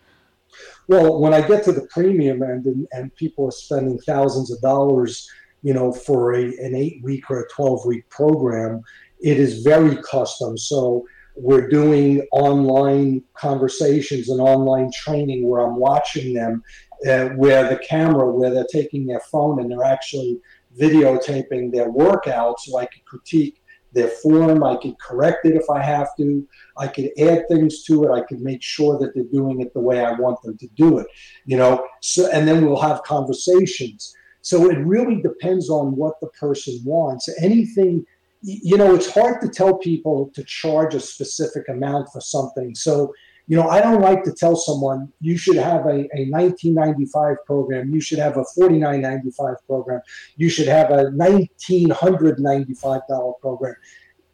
[0.89, 4.61] Well, when I get to the premium end and, and people are spending thousands of
[4.61, 5.29] dollars
[5.65, 8.83] you know, for a, an eight week or a 12 week program,
[9.21, 10.57] it is very custom.
[10.59, 16.63] So we're doing online conversations and online training where I'm watching them,
[17.09, 20.41] uh, where the camera, where they're taking their phone and they're actually
[20.79, 23.61] videotaping their workout so I can critique
[23.93, 24.65] their form.
[24.65, 26.47] I could correct it if I have to.
[26.77, 28.11] I could add things to it.
[28.11, 30.99] I could make sure that they're doing it the way I want them to do
[30.99, 31.07] it.
[31.47, 34.15] You know, so and then we'll have conversations.
[34.43, 37.31] So it really depends on what the person wants.
[37.41, 38.05] Anything,
[38.47, 42.75] you know, it's hard to tell people to charge a specific amount for something.
[42.75, 43.15] So,
[43.47, 47.93] you know, I don't like to tell someone you should have a, a 1995 program,
[47.93, 50.01] you should have a 49.95 program,
[50.37, 53.75] you should have a $1,995 program.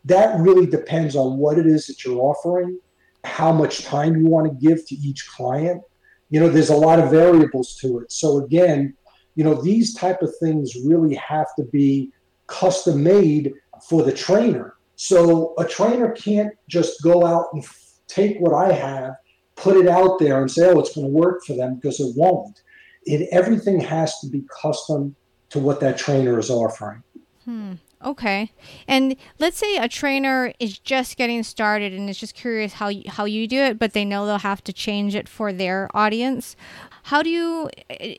[0.05, 2.81] That really depends on what it is that you're offering,
[3.25, 5.83] how much time you want to give to each client.
[6.31, 8.11] You know, there's a lot of variables to it.
[8.11, 8.97] So again,
[9.37, 12.11] you know these type of things really have to be
[12.47, 13.53] custom made
[13.91, 14.77] for the trainer.
[14.97, 17.65] So a trainer can't just go out and
[18.07, 19.15] take what i have
[19.61, 22.17] put it out there and say oh it's going to work for them because it
[22.17, 22.63] won't.
[23.05, 25.15] It everything has to be custom
[25.51, 27.03] to what that trainer is offering.
[27.45, 27.75] Hmm.
[28.03, 28.51] Okay.
[28.89, 33.03] And let's say a trainer is just getting started and is just curious how you,
[33.07, 36.57] how you do it, but they know they'll have to change it for their audience.
[37.05, 37.69] How do you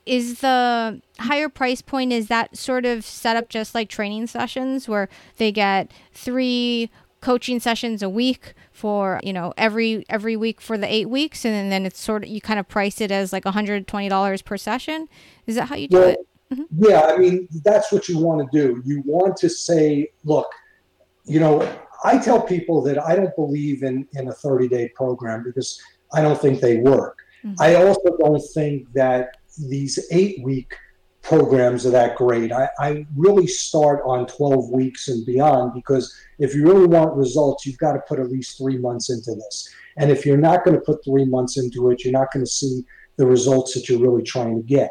[0.06, 4.88] is the higher price point is that sort of set up just like training sessions
[4.88, 6.90] where they get 3
[7.22, 11.54] coaching sessions a week for you know every every week for the eight weeks and
[11.54, 15.08] then, then it's sort of you kind of price it as like $120 per session
[15.46, 16.18] is that how you do well, it
[16.52, 16.64] mm-hmm.
[16.72, 20.52] yeah i mean that's what you want to do you want to say look
[21.26, 21.62] you know
[22.04, 25.82] i tell people that i don't believe in in a 30 day program because
[26.14, 27.62] i don't think they work Mm-hmm.
[27.62, 30.76] I also don't think that these eight week
[31.22, 32.52] programs are that great.
[32.52, 37.66] I, I, really start on 12 weeks and beyond because if you really want results,
[37.66, 39.70] you've got to put at least three months into this.
[39.98, 42.52] And if you're not going to put three months into it, you're not going to
[42.52, 42.84] see
[43.18, 44.90] the results that you're really trying to get.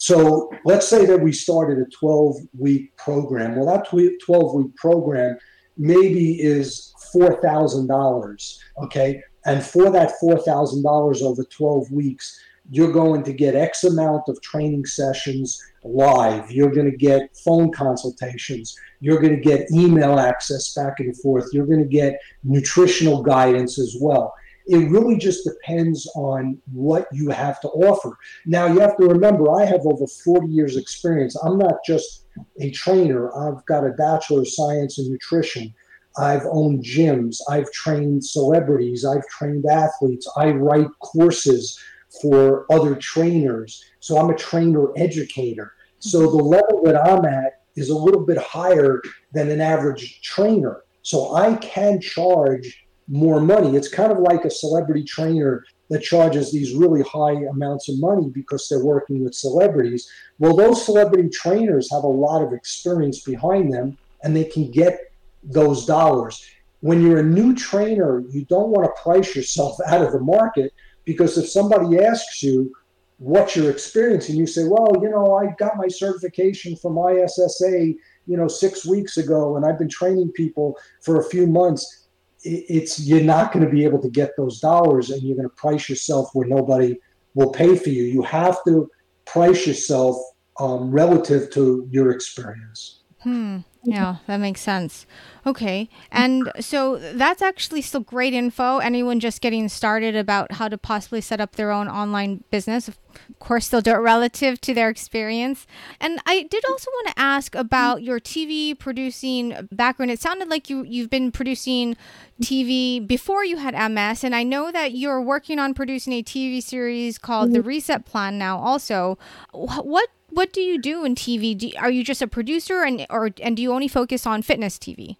[0.00, 3.54] So let's say that we started a 12 week program.
[3.54, 5.36] Well, that 12 week program
[5.76, 8.58] maybe is $4,000.
[8.82, 9.22] Okay.
[9.44, 14.86] And for that $4,000 over 12 weeks, you're going to get X amount of training
[14.86, 16.50] sessions live.
[16.50, 18.74] You're going to get phone consultations.
[19.00, 21.46] You're going to get email access back and forth.
[21.52, 24.32] You're going to get nutritional guidance as well.
[24.70, 28.16] It really just depends on what you have to offer.
[28.46, 31.34] Now, you have to remember, I have over 40 years' experience.
[31.42, 32.26] I'm not just
[32.60, 35.74] a trainer, I've got a Bachelor of Science in Nutrition.
[36.16, 37.38] I've owned gyms.
[37.48, 39.04] I've trained celebrities.
[39.04, 40.30] I've trained athletes.
[40.36, 41.76] I write courses
[42.22, 43.84] for other trainers.
[43.98, 45.74] So I'm a trainer educator.
[45.98, 50.84] So the level that I'm at is a little bit higher than an average trainer.
[51.02, 53.76] So I can charge more money.
[53.76, 58.30] It's kind of like a celebrity trainer that charges these really high amounts of money
[58.32, 60.08] because they're working with celebrities.
[60.38, 65.12] Well, those celebrity trainers have a lot of experience behind them and they can get
[65.42, 66.48] those dollars.
[66.80, 70.72] When you're a new trainer, you don't want to price yourself out of the market
[71.04, 72.72] because if somebody asks you
[73.18, 77.92] what your experience and you say, well, you know, I got my certification from ISSA,
[78.26, 81.99] you know, six weeks ago and I've been training people for a few months
[82.42, 85.54] it's you're not going to be able to get those dollars and you're going to
[85.56, 86.96] price yourself where nobody
[87.34, 88.04] will pay for you.
[88.04, 88.90] You have to
[89.24, 90.16] price yourself
[90.58, 93.00] um, relative to your experience.
[93.20, 95.06] Hmm yeah, that makes sense.
[95.46, 95.88] Okay.
[96.12, 98.78] And so that's actually still great info.
[98.78, 102.98] Anyone just getting started about how to possibly set up their own online business, of
[103.38, 105.66] course, they'll do it relative to their experience.
[105.98, 110.10] And I did also want to ask about your TV producing background.
[110.10, 111.96] It sounded like you, you've been producing
[112.42, 114.24] TV before you had MS.
[114.24, 117.54] And I know that you're working on producing a TV series called mm-hmm.
[117.54, 119.18] The Reset Plan now, also.
[119.52, 121.56] What what do you do in TV?
[121.56, 124.78] Do, are you just a producer, and or and do you only focus on fitness
[124.78, 125.16] TV?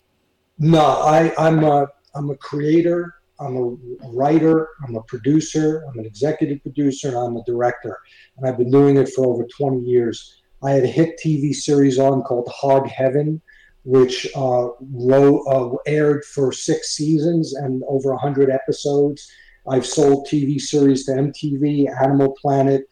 [0.58, 3.14] No, I, I'm a I'm a creator.
[3.40, 4.68] I'm a writer.
[4.86, 5.82] I'm a producer.
[5.88, 7.98] I'm an executive producer, and I'm a director.
[8.36, 10.42] And I've been doing it for over 20 years.
[10.62, 13.40] I had a hit TV series on called Hog Heaven,
[13.84, 19.26] which uh, wrote, uh, aired for six seasons and over 100 episodes.
[19.66, 22.82] I've sold TV series to MTV, Animal Planet,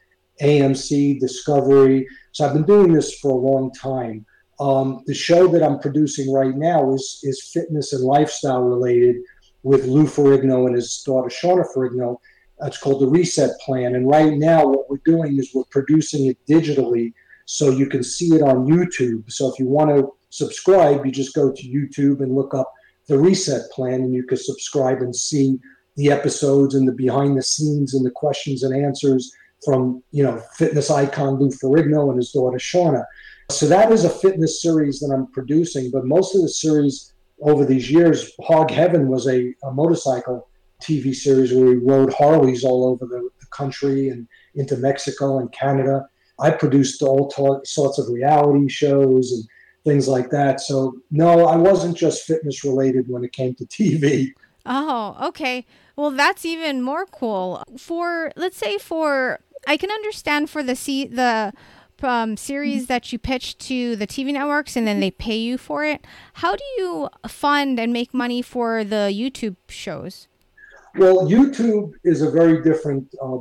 [0.42, 2.06] AMC, Discovery.
[2.32, 4.24] So I've been doing this for a long time.
[4.60, 9.16] Um, the show that I'm producing right now is is fitness and lifestyle related
[9.62, 12.16] with Lou Ferrigno and his daughter Shanna Ferrigno.
[12.62, 13.94] It's called the Reset Plan.
[13.94, 17.12] And right now, what we're doing is we're producing it digitally
[17.44, 19.30] so you can see it on YouTube.
[19.30, 22.72] So if you want to subscribe, you just go to YouTube and look up
[23.06, 25.58] the Reset Plan, and you can subscribe and see
[25.96, 29.32] the episodes and the behind the scenes and the questions and answers
[29.68, 33.04] from you know fitness icon Lou Ferrigno and his daughter Shanna.
[33.50, 37.12] So that is a fitness series that I'm producing, but most of the series
[37.42, 40.48] over these years, Hog Heaven was a, a motorcycle
[40.82, 45.50] TV series where we rode Harleys all over the, the, country and into Mexico and
[45.52, 46.06] Canada.
[46.40, 49.44] I produced all t- sorts of reality shows and
[49.84, 50.60] things like that.
[50.60, 54.32] So no, I wasn't just fitness related when it came to TV.
[54.64, 55.66] Oh, okay.
[55.96, 57.64] Well, that's even more cool.
[57.76, 61.52] For let's say for I can understand for the see the
[62.02, 65.84] um, series that you pitch to the TV networks and then they pay you for
[65.84, 66.06] it.
[66.34, 70.28] How do you fund and make money for the YouTube shows?
[70.96, 73.38] Well, YouTube is a very different uh,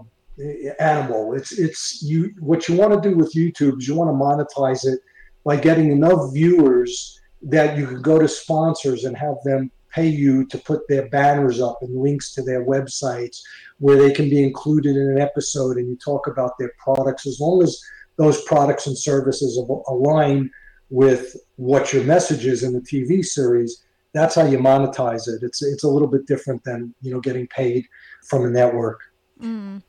[0.79, 1.33] animal.
[1.33, 2.33] It's it's you.
[2.39, 4.99] What you want to do with YouTube is you want to monetize it
[5.43, 10.45] by getting enough viewers that you can go to sponsors and have them pay you
[10.45, 13.41] to put their banners up and links to their websites
[13.79, 17.39] where they can be included in an episode and you talk about their products as
[17.39, 17.81] long as
[18.17, 20.51] those products and services align
[20.91, 23.83] with what your message is in the TV series
[24.13, 27.47] that's how you monetize it it's it's a little bit different than you know getting
[27.47, 27.85] paid
[28.29, 28.99] from a network
[29.41, 29.81] mm.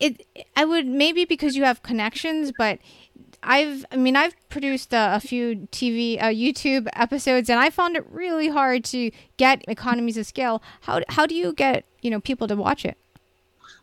[0.00, 2.78] it i would maybe because you have connections but
[3.44, 7.96] I've, I mean, I've produced uh, a few TV, uh, YouTube episodes, and I found
[7.96, 10.62] it really hard to get economies of scale.
[10.82, 12.96] How how do you get you know people to watch it?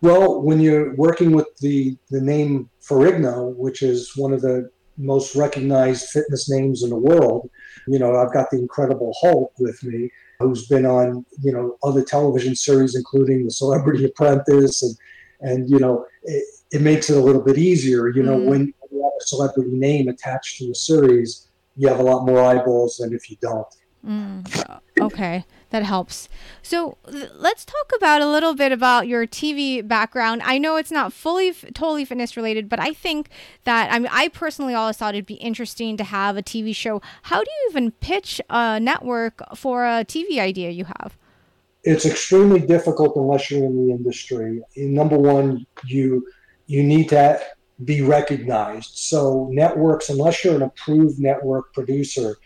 [0.02, 5.36] Well, when you're working with the the name Ferrigno, which is one of the most
[5.36, 7.50] recognized fitness names in the world,
[7.88, 10.10] you know, I've got the Incredible Hulk with me,
[10.40, 14.98] who's been on you know other television series, including The Celebrity Apprentice, and
[15.42, 16.06] and you know.
[16.24, 16.44] It,
[16.74, 18.46] it makes it a little bit easier, you know, mm.
[18.46, 22.42] when you have a celebrity name attached to a series, you have a lot more
[22.44, 23.68] eyeballs than if you don't.
[24.06, 26.28] Mm, okay, that helps.
[26.64, 30.42] So let's talk about a little bit about your TV background.
[30.44, 33.30] I know it's not fully, totally fitness related, but I think
[33.64, 37.00] that I mean, I personally always thought it'd be interesting to have a TV show.
[37.24, 41.16] How do you even pitch a network for a TV idea you have?
[41.84, 44.62] It's extremely difficult unless you're in the industry.
[44.76, 46.26] Number one, you
[46.66, 47.40] you need to
[47.86, 48.98] be recognized.
[48.98, 52.38] So networks, unless you're an approved network producer,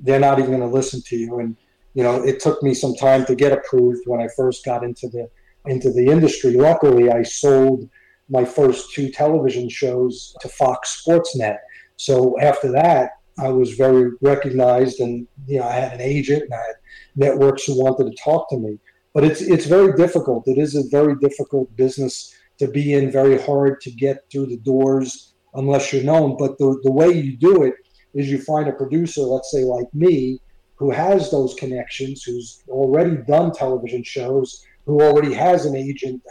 [0.00, 1.38] they're not even going to listen to you.
[1.40, 1.56] And
[1.94, 5.08] you know, it took me some time to get approved when I first got into
[5.08, 5.28] the
[5.64, 6.52] into the industry.
[6.52, 7.88] Luckily, I sold
[8.28, 11.58] my first two television shows to Fox Sportsnet.
[11.96, 16.54] So after that, I was very recognized, and you know, I had an agent and
[16.54, 16.76] I had
[17.16, 18.78] networks who wanted to talk to me.
[19.14, 20.46] But it's it's very difficult.
[20.46, 24.58] It is a very difficult business to be in, very hard to get through the
[24.58, 26.36] doors unless you're known.
[26.38, 27.74] But the, the way you do it
[28.14, 30.40] is you find a producer, let's say like me,
[30.76, 36.22] who has those connections, who's already done television shows, who already has an agent.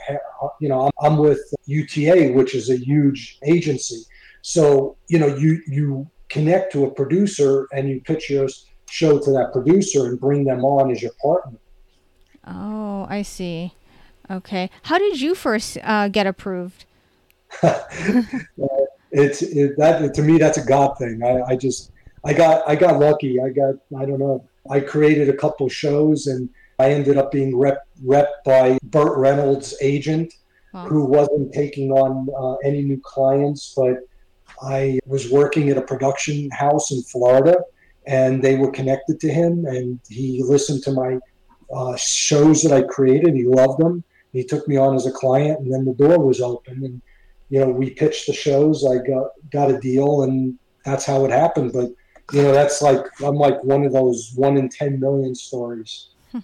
[0.59, 4.03] You know, I'm with UTA, which is a huge agency.
[4.41, 8.47] So, you know, you you connect to a producer and you pitch your
[8.89, 11.57] show to that producer and bring them on as your partner.
[12.47, 13.73] Oh, I see.
[14.29, 14.69] Okay.
[14.83, 16.85] How did you first uh, get approved?
[19.11, 21.21] it's it, that to me that's a God thing.
[21.23, 21.91] I, I just
[22.23, 23.39] I got I got lucky.
[23.39, 24.43] I got I don't know.
[24.69, 26.49] I created a couple shows and
[26.79, 30.33] I ended up being rep rep by Burt Reynolds' agent,
[30.73, 30.87] wow.
[30.87, 33.99] who wasn't taking on uh, any new clients, but
[34.61, 37.57] I was working at a production house in Florida,
[38.07, 41.19] and they were connected to him, and he listened to my
[41.73, 43.33] uh, shows that I created.
[43.33, 44.03] He loved them.
[44.35, 47.01] He took me on as a client, and then the door was open, and
[47.49, 48.85] you know we pitched the shows.
[48.85, 51.71] I got got a deal, and that's how it happened.
[51.71, 51.91] But
[52.33, 56.09] you know that's like I'm like one of those one in ten million stories.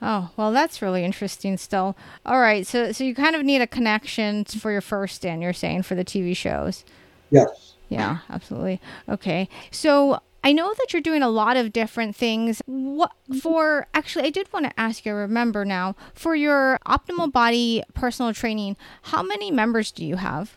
[0.00, 1.96] Oh, well, that's really interesting still.
[2.24, 2.64] All right.
[2.64, 5.96] So, so you kind of need a connection for your first stand, you're saying, for
[5.96, 6.84] the TV shows.
[7.30, 7.74] Yes.
[7.88, 8.80] Yeah, absolutely.
[9.08, 9.48] Okay.
[9.72, 12.62] So I know that you're doing a lot of different things.
[12.66, 17.82] What for actually I did want to ask you, remember now, for your optimal body
[17.94, 20.56] personal training, how many members do you have?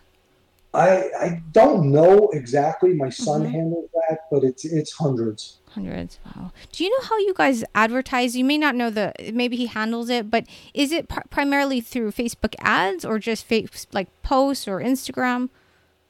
[0.74, 2.94] I I don't know exactly.
[2.94, 3.52] My son mm-hmm.
[3.52, 5.58] handles that, but it's it's hundreds.
[5.72, 6.20] Hundreds.
[6.26, 6.52] Wow.
[6.72, 8.36] Do you know how you guys advertise?
[8.36, 12.12] You may not know the maybe he handles it, but is it pr- primarily through
[12.12, 15.50] Facebook ads or just face like posts or Instagram?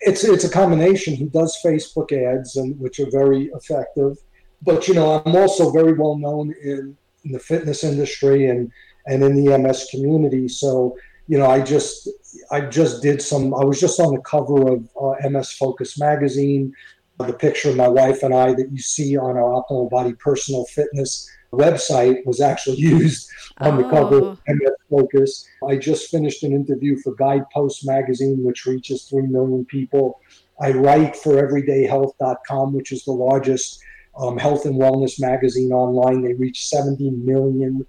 [0.01, 1.15] It's it's a combination.
[1.15, 4.17] He does Facebook ads, and which are very effective.
[4.61, 8.71] But you know, I'm also very well known in, in the fitness industry and
[9.07, 10.47] and in the MS community.
[10.47, 10.97] So
[11.27, 12.09] you know, I just
[12.51, 13.53] I just did some.
[13.53, 16.73] I was just on the cover of uh, MS Focus magazine.
[17.19, 20.65] The picture of my wife and I that you see on our Optimal Body Personal
[20.65, 23.29] Fitness website was actually used
[23.59, 24.75] on the cover of MS oh.
[24.99, 25.47] Focus.
[25.67, 30.19] I just finished an interview for Guidepost magazine, which reaches 3 million people.
[30.59, 33.81] I write for everydayhealth.com, which is the largest
[34.17, 36.21] um, health and wellness magazine online.
[36.21, 37.85] They reach 70 million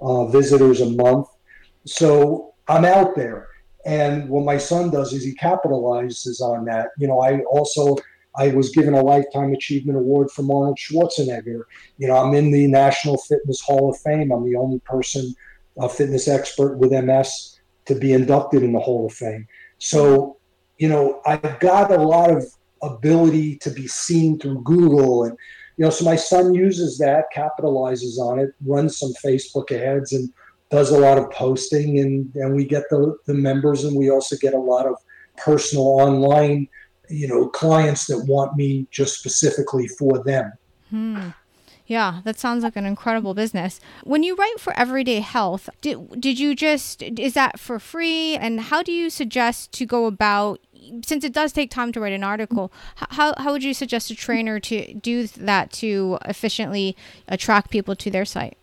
[0.00, 1.28] uh, visitors a month.
[1.84, 3.48] So I'm out there.
[3.84, 6.88] And what my son does is he capitalizes on that.
[6.98, 7.96] You know, I also
[8.36, 11.62] I was given a Lifetime Achievement Award from Arnold Schwarzenegger.
[11.98, 14.30] You know, I'm in the National Fitness Hall of Fame.
[14.30, 15.34] I'm the only person,
[15.78, 19.46] a fitness expert with MS, to be inducted in the Hall of Fame.
[19.78, 20.36] So,
[20.78, 22.44] you know, I've got a lot of
[22.82, 25.24] ability to be seen through Google.
[25.24, 25.36] And,
[25.78, 30.30] you know, so my son uses that, capitalizes on it, runs some Facebook ads, and
[30.70, 32.00] does a lot of posting.
[32.00, 34.96] And, and we get the, the members, and we also get a lot of
[35.36, 36.68] personal online
[37.08, 40.52] you know clients that want me just specifically for them.
[40.90, 41.30] Hmm.
[41.88, 43.80] yeah that sounds like an incredible business.
[44.04, 48.36] When you write for everyday health did, did you just is that for free?
[48.36, 50.60] And how do you suggest to go about
[51.04, 54.14] since it does take time to write an article how, how would you suggest a
[54.14, 56.96] trainer to do that to efficiently
[57.26, 58.56] attract people to their site?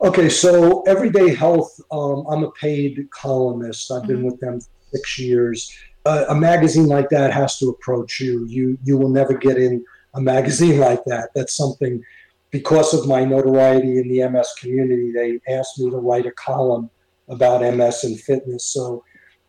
[0.00, 3.90] Okay so everyday health um, i'm a paid columnist.
[3.90, 4.08] I've mm-hmm.
[4.08, 4.60] been with them
[4.92, 5.72] six years
[6.04, 8.46] a, a magazine like that has to approach you.
[8.46, 9.84] You you will never get in
[10.14, 11.30] a magazine like that.
[11.34, 12.02] That's something
[12.50, 15.12] because of my notoriety in the MS community.
[15.12, 16.90] They asked me to write a column
[17.28, 18.64] about MS and fitness.
[18.64, 19.04] So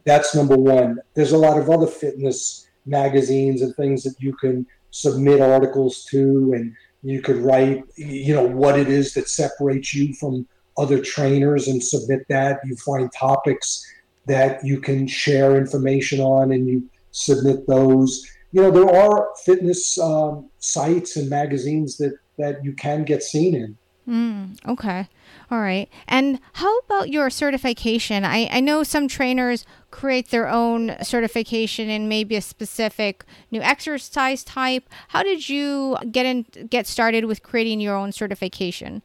[0.05, 0.99] that's number one.
[1.13, 6.53] There's a lot of other fitness magazines and things that you can submit articles to
[6.53, 10.47] and you could write you know what it is that separates you from
[10.77, 13.85] other trainers and submit that you find topics
[14.27, 18.25] that you can share information on and you submit those.
[18.51, 23.55] You know, there are fitness um, sites and magazines that, that you can get seen
[23.55, 23.77] in.
[24.07, 25.07] Mm, okay.
[25.49, 25.89] All right.
[26.07, 28.25] And how about your certification?
[28.25, 34.43] I, I know some trainers create their own certification in maybe a specific new exercise
[34.43, 34.89] type.
[35.09, 39.03] How did you get in get started with creating your own certification?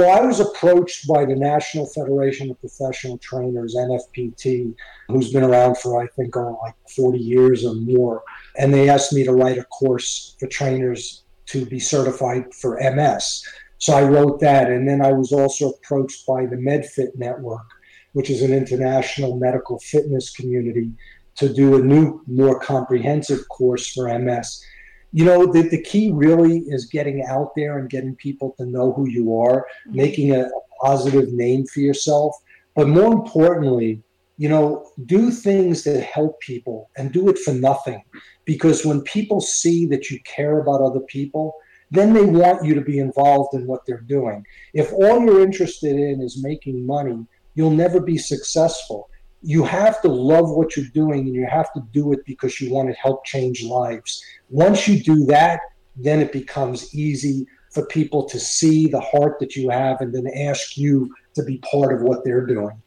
[0.00, 4.74] Well, I was approached by the National Federation of Professional Trainers, NFPT,
[5.08, 8.22] who's been around for, I think, oh, like 40 years or more.
[8.56, 13.44] And they asked me to write a course for trainers to be certified for MS.
[13.76, 14.70] So I wrote that.
[14.70, 17.66] And then I was also approached by the MedFit Network,
[18.14, 20.92] which is an international medical fitness community,
[21.36, 24.64] to do a new, more comprehensive course for MS
[25.12, 28.92] you know the, the key really is getting out there and getting people to know
[28.92, 29.96] who you are mm-hmm.
[29.96, 32.34] making a, a positive name for yourself
[32.74, 34.02] but more importantly
[34.36, 38.02] you know do things that help people and do it for nothing
[38.44, 41.54] because when people see that you care about other people
[41.92, 44.44] then they want you to be involved in what they're doing
[44.74, 49.09] if all you're interested in is making money you'll never be successful.
[49.42, 52.72] You have to love what you're doing and you have to do it because you
[52.72, 54.22] want to help change lives.
[54.50, 55.60] Once you do that,
[55.96, 60.26] then it becomes easy for people to see the heart that you have and then
[60.36, 62.82] ask you to be part of what they're doing.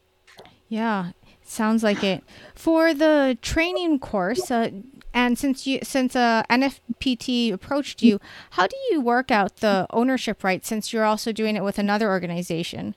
[0.68, 2.22] Yeah, sounds like it.
[2.54, 4.70] For the training course, uh,
[5.12, 10.42] and since you since uh, NFPT approached you, how do you work out the ownership
[10.42, 12.96] rights since you're also doing it with another organization?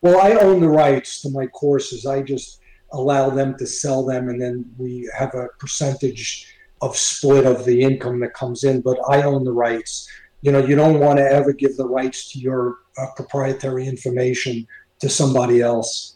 [0.00, 2.04] Well, I own the rights to my courses.
[2.04, 2.60] I just
[2.94, 6.46] allow them to sell them, and then we have a percentage
[6.80, 8.80] of split of the income that comes in.
[8.80, 10.08] But I own the rights.
[10.42, 14.66] You know, you don't want to ever give the rights to your uh, proprietary information
[15.00, 16.14] to somebody else.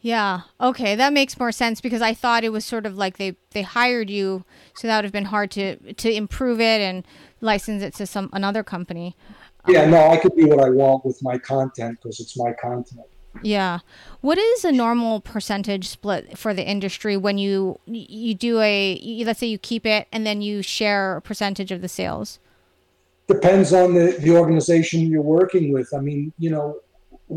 [0.00, 0.42] Yeah.
[0.60, 3.62] Okay, that makes more sense because I thought it was sort of like they they
[3.62, 7.04] hired you, so that would have been hard to to improve it and
[7.40, 9.16] license it to some another company.
[9.66, 12.52] Yeah, um, no, I could do what I want with my content because it's my
[12.52, 13.06] content.
[13.42, 13.80] Yeah.
[14.20, 19.24] What is a normal percentage split for the industry when you you do a you,
[19.24, 22.38] let's say you keep it and then you share a percentage of the sales?
[23.26, 25.92] Depends on the the organization you're working with.
[25.94, 26.80] I mean, you know,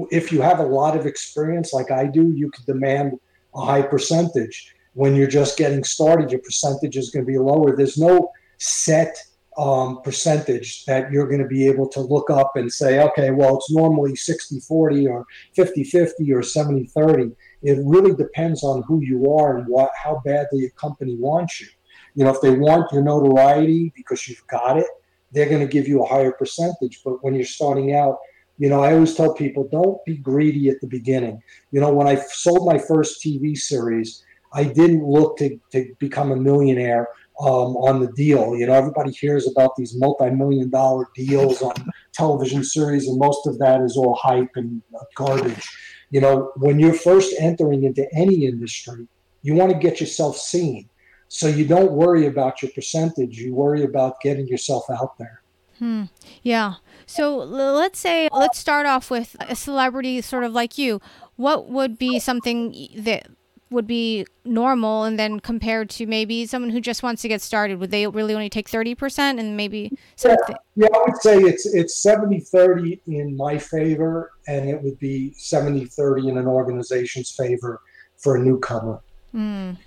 [0.09, 3.19] if you have a lot of experience like I do, you can demand
[3.55, 4.75] a high percentage.
[4.93, 7.75] When you're just getting started, your percentage is going to be lower.
[7.75, 9.17] There's no set
[9.57, 13.57] um, percentage that you're going to be able to look up and say, okay, well,
[13.57, 15.25] it's normally 60 40 or
[15.55, 17.31] 50 50 or 70 30.
[17.63, 21.67] It really depends on who you are and what how badly a company wants you.
[22.15, 24.87] You know, if they want your notoriety because you've got it,
[25.31, 27.01] they're going to give you a higher percentage.
[27.03, 28.17] But when you're starting out,
[28.57, 31.41] you know, I always tell people don't be greedy at the beginning.
[31.71, 34.23] You know, when I sold my first TV series,
[34.53, 37.07] I didn't look to, to become a millionaire
[37.39, 38.55] um, on the deal.
[38.55, 41.73] You know, everybody hears about these multi-million dollar deals on
[42.13, 44.81] television series, and most of that is all hype and
[45.15, 45.67] garbage.
[46.09, 49.07] You know, when you're first entering into any industry,
[49.43, 50.89] you want to get yourself seen.
[51.29, 53.37] So you don't worry about your percentage.
[53.37, 55.41] You worry about getting yourself out there.
[55.79, 56.03] Hmm.
[56.43, 56.75] Yeah.
[57.05, 61.01] So let's say, let's start off with a celebrity sort of like you.
[61.37, 63.27] What would be something that
[63.71, 67.79] would be normal and then compared to maybe someone who just wants to get started
[67.79, 70.35] would they really only take 30% and maybe yeah,
[70.75, 75.33] yeah i would say it's it's 70 30 in my favor and it would be
[75.37, 77.81] 70 30 in an organization's favor
[78.17, 79.01] for a newcomer
[79.33, 79.77] mm,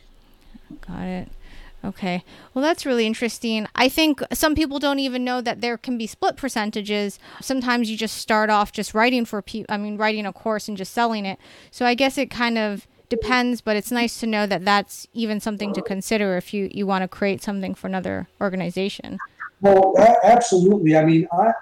[0.87, 1.28] got it
[1.85, 2.24] Okay.
[2.55, 3.66] Well, that's really interesting.
[3.74, 7.18] I think some people don't even know that there can be split percentages.
[7.43, 10.78] Sometimes you just start off just writing for people, I mean, writing a course and
[10.78, 11.39] just selling it.
[11.70, 15.41] So I guess it kind of depends, but it's nice to know that that's even
[15.41, 19.19] something to consider if you, you want to create something for another organization.
[19.61, 19.95] Well,
[20.25, 20.97] absolutely.
[20.97, 21.53] I mean, I,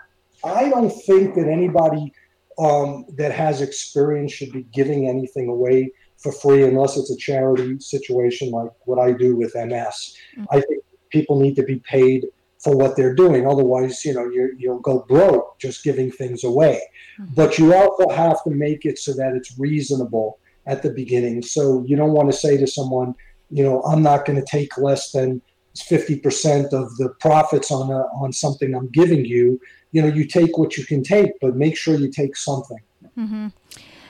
[0.44, 2.12] I don't think that anybody
[2.58, 7.78] um, that has experience should be giving anything away for free unless it's a charity
[7.80, 10.16] situation like what I do with MS.
[10.36, 10.44] Mm-hmm.
[10.50, 12.26] I think people need to be paid
[12.58, 13.46] for what they're doing.
[13.46, 16.80] Otherwise, you know, you you'll go broke just giving things away.
[17.20, 17.34] Mm-hmm.
[17.34, 21.42] But you also have to make it so that it's reasonable at the beginning.
[21.42, 23.14] So you don't want to say to someone,
[23.50, 25.42] you know, I'm not going to take less than
[25.76, 29.60] 50% of the profits on a, on something I'm giving you.
[29.92, 32.78] You know, you take what you can take, but make sure you take something.
[33.18, 33.48] Mm-hmm.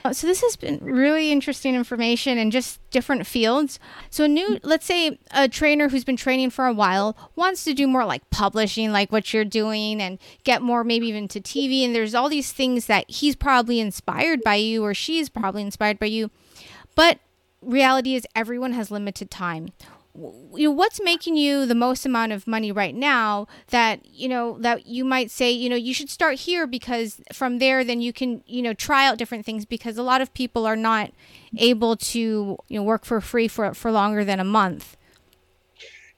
[0.04, 3.78] Uh, so this has been really interesting information in just different fields.
[4.10, 7.74] So a new, let's say a trainer who's been training for a while wants to
[7.74, 11.84] do more like publishing, like what you're doing, and get more maybe even to TV.
[11.84, 16.00] And there's all these things that he's probably inspired by you, or she's probably inspired
[16.00, 16.30] by you.
[16.94, 17.18] But
[17.60, 19.68] reality is everyone has limited time.
[20.14, 24.58] You know, what's making you the most amount of money right now that you know
[24.58, 28.12] that you might say you know you should start here because from there then you
[28.12, 31.12] can you know try out different things because a lot of people are not
[31.56, 34.98] able to you know work for free for for longer than a month?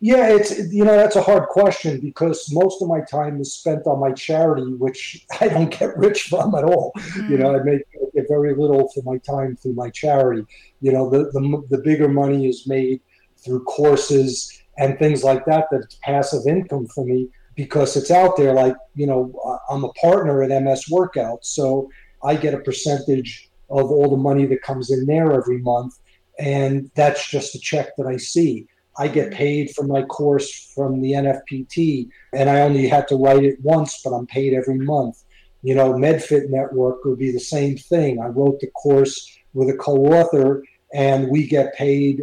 [0.01, 3.87] Yeah it's you know that's a hard question because most of my time is spent
[3.87, 6.93] on my charity which i don't get rich from at all.
[6.97, 7.31] Mm.
[7.31, 7.83] you know i make,
[8.15, 10.45] get very little for my time through my charity.
[10.81, 13.01] You know the the, the bigger money is made
[13.45, 18.53] through courses and things like that that's passive income for me because it's out there
[18.53, 19.33] like you know
[19.71, 21.89] i'm a partner at ms workout so
[22.25, 25.95] i get a percentage of all the money that comes in there every month
[26.39, 28.67] and that's just a check that i see.
[28.97, 33.45] I get paid for my course from the nfpt and i only had to write
[33.45, 35.24] it once but i'm paid every month
[35.65, 39.77] you know medfit network would be the same thing i wrote the course with a
[39.79, 40.63] co-author
[40.93, 42.23] and we get paid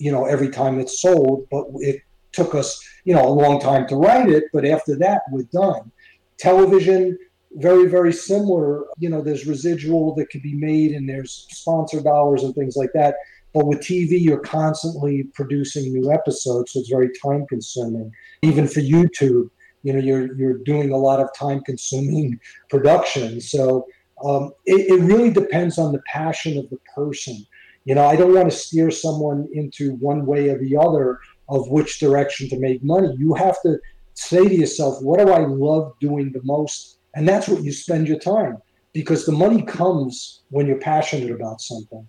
[0.00, 2.00] you know, every time it's sold, but it
[2.32, 4.44] took us, you know, a long time to write it.
[4.52, 5.92] But after that, we're done.
[6.38, 7.18] Television,
[7.52, 8.84] very, very similar.
[8.98, 12.92] You know, there's residual that could be made and there's sponsor dollars and things like
[12.94, 13.14] that.
[13.52, 18.10] But with TV, you're constantly producing new episodes, so it's very time consuming.
[18.42, 19.50] Even for YouTube,
[19.82, 22.38] you know, you're you're doing a lot of time consuming
[22.70, 23.40] production.
[23.40, 23.86] So
[24.24, 27.46] um, it, it really depends on the passion of the person.
[27.84, 31.18] You know, I don't want to steer someone into one way or the other
[31.48, 33.14] of which direction to make money.
[33.18, 33.78] You have to
[34.14, 36.98] say to yourself, what do I love doing the most?
[37.14, 38.58] And that's what you spend your time
[38.92, 42.06] because the money comes when you're passionate about something.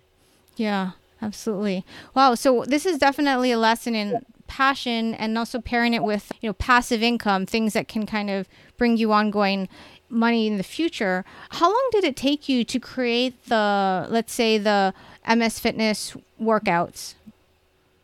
[0.57, 0.91] Yeah,
[1.21, 1.85] absolutely.
[2.13, 2.35] Wow.
[2.35, 6.53] So this is definitely a lesson in passion and also pairing it with, you know,
[6.53, 9.69] passive income, things that can kind of bring you ongoing
[10.09, 11.23] money in the future.
[11.51, 14.93] How long did it take you to create the, let's say, the
[15.25, 17.13] MS Fitness workouts?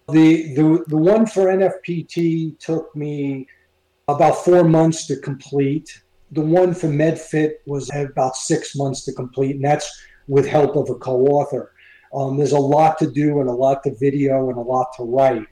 [0.10, 3.45] The, the, the one for NFPT took me
[4.08, 6.02] about four months to complete.
[6.32, 9.89] The one for MedFit was about six months to complete, and that's
[10.30, 11.74] with help of a co-author.
[12.14, 15.04] Um, there's a lot to do and a lot to video and a lot to
[15.04, 15.45] write,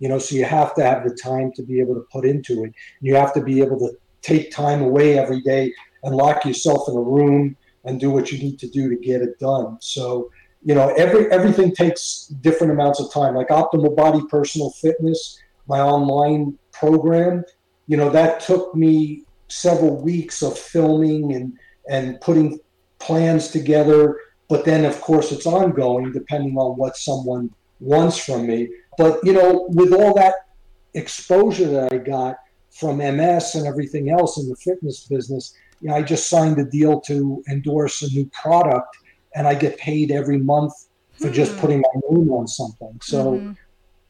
[0.00, 0.18] you know.
[0.18, 2.74] So you have to have the time to be able to put into it.
[3.00, 3.92] You have to be able to
[4.22, 5.72] take time away every day
[6.02, 9.22] and lock yourself in a room and do what you need to do to get
[9.22, 9.78] it done.
[9.80, 10.30] So
[10.62, 13.34] you know, every everything takes different amounts of time.
[13.34, 17.44] Like Optimal Body Personal Fitness, my online program,
[17.86, 22.60] you know, that took me several weeks of filming and and putting
[22.98, 24.18] plans together.
[24.48, 28.68] But then, of course, it's ongoing depending on what someone wants from me.
[29.00, 30.34] But you know, with all that
[30.92, 32.36] exposure that I got
[32.70, 36.66] from MS and everything else in the fitness business, you know, I just signed a
[36.66, 38.94] deal to endorse a new product
[39.34, 40.74] and I get paid every month
[41.14, 41.34] for mm-hmm.
[41.34, 41.60] just hmm.
[41.60, 43.00] putting my name on something.
[43.00, 43.52] So, mm-hmm.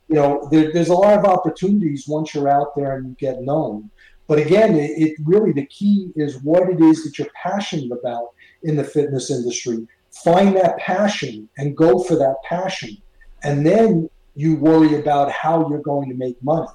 [0.09, 3.43] you know, there, there's a lot of opportunities once you're out there and you get
[3.43, 3.89] known.
[4.27, 8.31] But again, it, it really the key is what it is that you're passionate about
[8.65, 9.87] in the fitness industry.
[10.25, 12.97] Find that passion and go for that passion,
[13.45, 14.11] and then
[14.41, 16.67] you worry about how you're going to make money.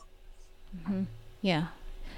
[0.83, 1.03] Mm-hmm.
[1.41, 1.67] Yeah.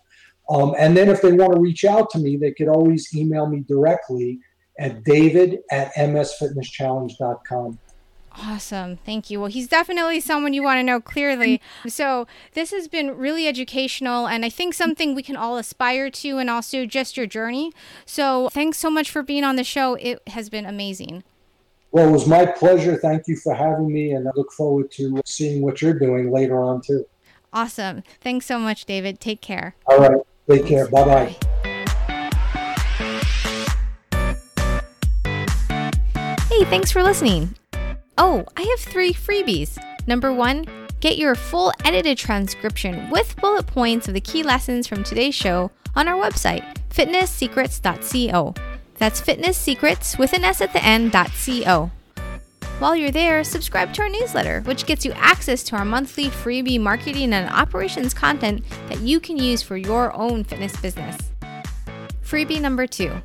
[0.50, 3.46] Um, and then if they want to reach out to me, they could always email
[3.46, 4.40] me directly
[4.78, 7.78] at david at msfitnesschallenge.com.
[8.40, 8.98] Awesome.
[8.98, 9.40] Thank you.
[9.40, 11.60] Well, he's definitely someone you want to know clearly.
[11.88, 16.38] So, this has been really educational and I think something we can all aspire to
[16.38, 17.72] and also just your journey.
[18.06, 19.94] So, thanks so much for being on the show.
[19.94, 21.24] It has been amazing.
[21.90, 22.96] Well, it was my pleasure.
[22.96, 26.62] Thank you for having me and I look forward to seeing what you're doing later
[26.62, 27.06] on, too.
[27.52, 28.02] Awesome.
[28.20, 29.20] Thanks so much, David.
[29.20, 29.74] Take care.
[29.86, 30.20] All right.
[30.48, 30.86] Take care.
[30.88, 31.36] Bye bye.
[36.48, 37.54] Hey, thanks for listening.
[38.20, 39.78] Oh, I have three freebies.
[40.08, 40.66] Number one,
[40.98, 45.70] get your full edited transcription with bullet points of the key lessons from today's show
[45.94, 48.54] on our website, fitnesssecrets.co.
[48.96, 51.92] That's fitnesssecrets with an S at the end, .co.
[52.80, 56.80] While you're there, subscribe to our newsletter, which gets you access to our monthly freebie
[56.80, 61.16] marketing and operations content that you can use for your own fitness business.
[62.24, 63.22] Freebie number two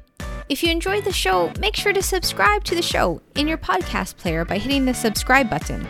[0.54, 4.18] if you enjoyed the show, make sure to subscribe to the show in your podcast
[4.18, 5.84] player by hitting the subscribe button.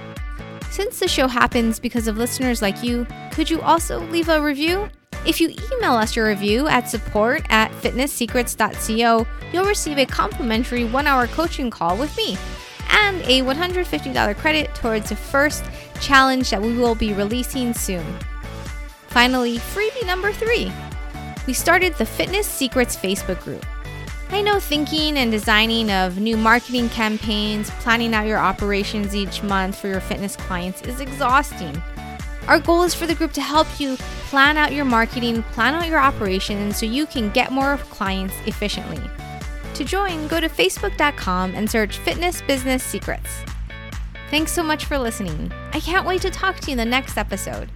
[0.72, 4.88] Since the show happens because of listeners like you, could you also leave a review?
[5.26, 11.08] If you email us your review at support at fitnesssecrets.co, you'll receive a complimentary one
[11.08, 12.38] hour coaching call with me
[12.90, 15.66] and a $150 credit towards the first
[16.00, 18.06] challenge that we will be releasing soon.
[19.08, 20.72] Finally, freebie number three.
[21.48, 23.66] We started the Fitness Secrets Facebook group.
[24.30, 29.78] I know thinking and designing of new marketing campaigns, planning out your operations each month
[29.78, 31.82] for your fitness clients is exhausting.
[32.48, 33.96] Our goal is for the group to help you
[34.30, 39.02] plan out your marketing, plan out your operations so you can get more clients efficiently.
[39.76, 43.44] To join, go to facebook.com and search Fitness Business Secrets.
[44.30, 45.52] Thanks so much for listening.
[45.74, 47.70] I can't wait to talk to you in the next episode.